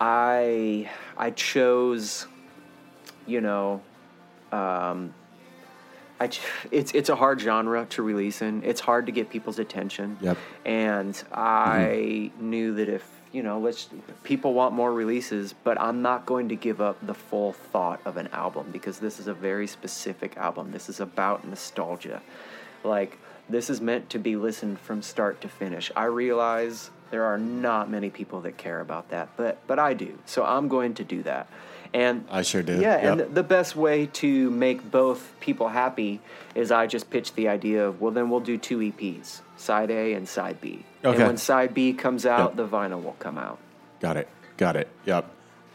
[0.00, 2.26] I I chose,
[3.26, 3.80] you know,
[4.52, 5.14] um,
[6.20, 6.40] I ch-
[6.70, 8.62] it's it's a hard genre to release in.
[8.62, 10.18] It's hard to get people's attention.
[10.20, 10.36] Yep.
[10.66, 13.88] And I knew that if you know, let's
[14.22, 18.16] people want more releases, but I'm not going to give up the full thought of
[18.16, 20.70] an album because this is a very specific album.
[20.70, 22.22] This is about nostalgia.
[22.84, 23.18] Like
[23.48, 25.90] this is meant to be listened from start to finish.
[25.96, 30.16] I realize there are not many people that care about that, but but I do.
[30.26, 31.48] So I'm going to do that.
[31.94, 32.80] And I sure do.
[32.80, 33.28] Yeah, and Yep.
[33.28, 36.20] the, the best way to make both people happy
[36.56, 40.14] is I just pitched the idea of well, then we'll do two EPs, side A
[40.14, 40.84] and side B.
[41.04, 41.16] Okay.
[41.18, 42.56] And when side B comes out, Yep.
[42.56, 43.58] the vinyl will come out.
[44.00, 44.28] Got it.
[44.56, 44.88] Got it.
[45.06, 45.24] Yep.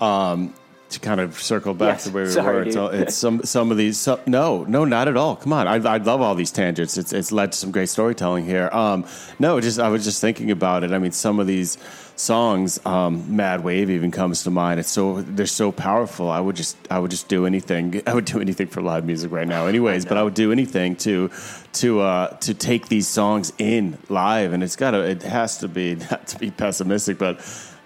[0.02, 0.54] Um,
[0.90, 2.04] to kind of circle back Yes.
[2.06, 3.98] to where we Sorry, were, it's, all- it's some some of these.
[4.00, 5.36] Some, no, no, not at all.
[5.36, 6.98] Come on, I, I love all these tangents.
[6.98, 8.70] It's it's led to some great storytelling here.
[8.72, 9.06] Um,
[9.40, 10.92] no, just I was just thinking about it.
[10.92, 11.78] I mean, some of these
[12.16, 14.80] songs, um, "Mad Wave" even comes to mind.
[14.80, 16.30] It's so they're so powerful.
[16.30, 18.02] I would just I would just do anything.
[18.08, 20.06] I would do anything for live music right now, anyways.
[20.06, 21.30] But I would do anything to
[21.74, 25.68] to uh, to take these songs in live, and it's got to it has to
[25.68, 27.40] be not to be pessimistic, but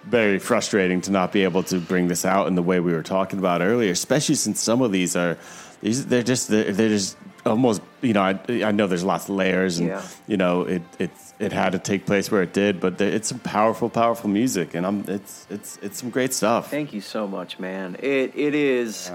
[0.06, 3.02] very frustrating to not be able to bring this out in the way we were
[3.02, 5.38] talking about earlier, especially since some of these are
[5.80, 9.34] these they're just they're, they're just almost you know I, I know there's lots of
[9.36, 10.02] layers and Yeah.
[10.26, 13.28] you know it it's it had to take place where it did, but there- it's
[13.28, 16.70] some powerful powerful music and I'm it's it's it's some great stuff.
[16.70, 17.96] Thank you so much, man.
[18.00, 19.10] It it is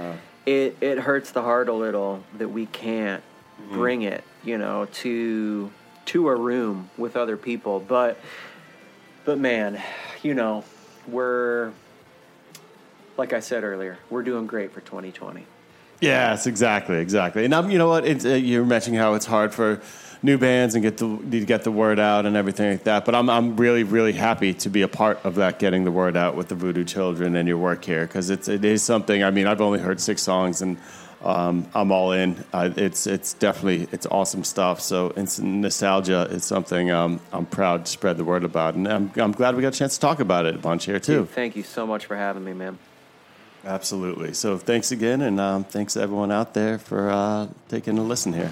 [0.46, 3.24] it it hurts the heart a little that we can't
[3.62, 3.76] mm-hmm.
[3.76, 5.72] bring it, you know, to
[6.06, 8.18] to a room with other people, but
[9.26, 9.82] but man,
[10.24, 10.64] you know,
[11.08, 11.72] we're
[13.18, 15.46] like I said earlier, we're doing great for 2020.
[16.00, 17.44] Yes, exactly, exactly.
[17.44, 18.06] And um, you know what?
[18.06, 19.82] It's, uh, you're mentioning how it's hard for
[20.24, 23.04] new bands and get the to get the word out and everything like that.
[23.04, 26.16] But I'm I'm really really happy to be a part of that, getting the word
[26.16, 29.24] out with the Voodoo Children and your work here because it's it is something.
[29.24, 30.78] I mean, I've only heard six songs and.
[31.24, 32.44] Um, I'm all in.
[32.54, 34.80] Uh, it's it's definitely it's awesome stuff.
[34.80, 39.12] So it's nostalgia is something um, I'm proud to spread the word about, and I'm
[39.18, 41.22] I'm glad we got a chance to talk about it a bunch here too.
[41.22, 42.78] Dude, thank you so much for having me, man.
[43.66, 44.34] Absolutely.
[44.34, 48.32] So thanks again, and um, thanks to everyone out there for uh, taking a listen
[48.32, 48.52] here.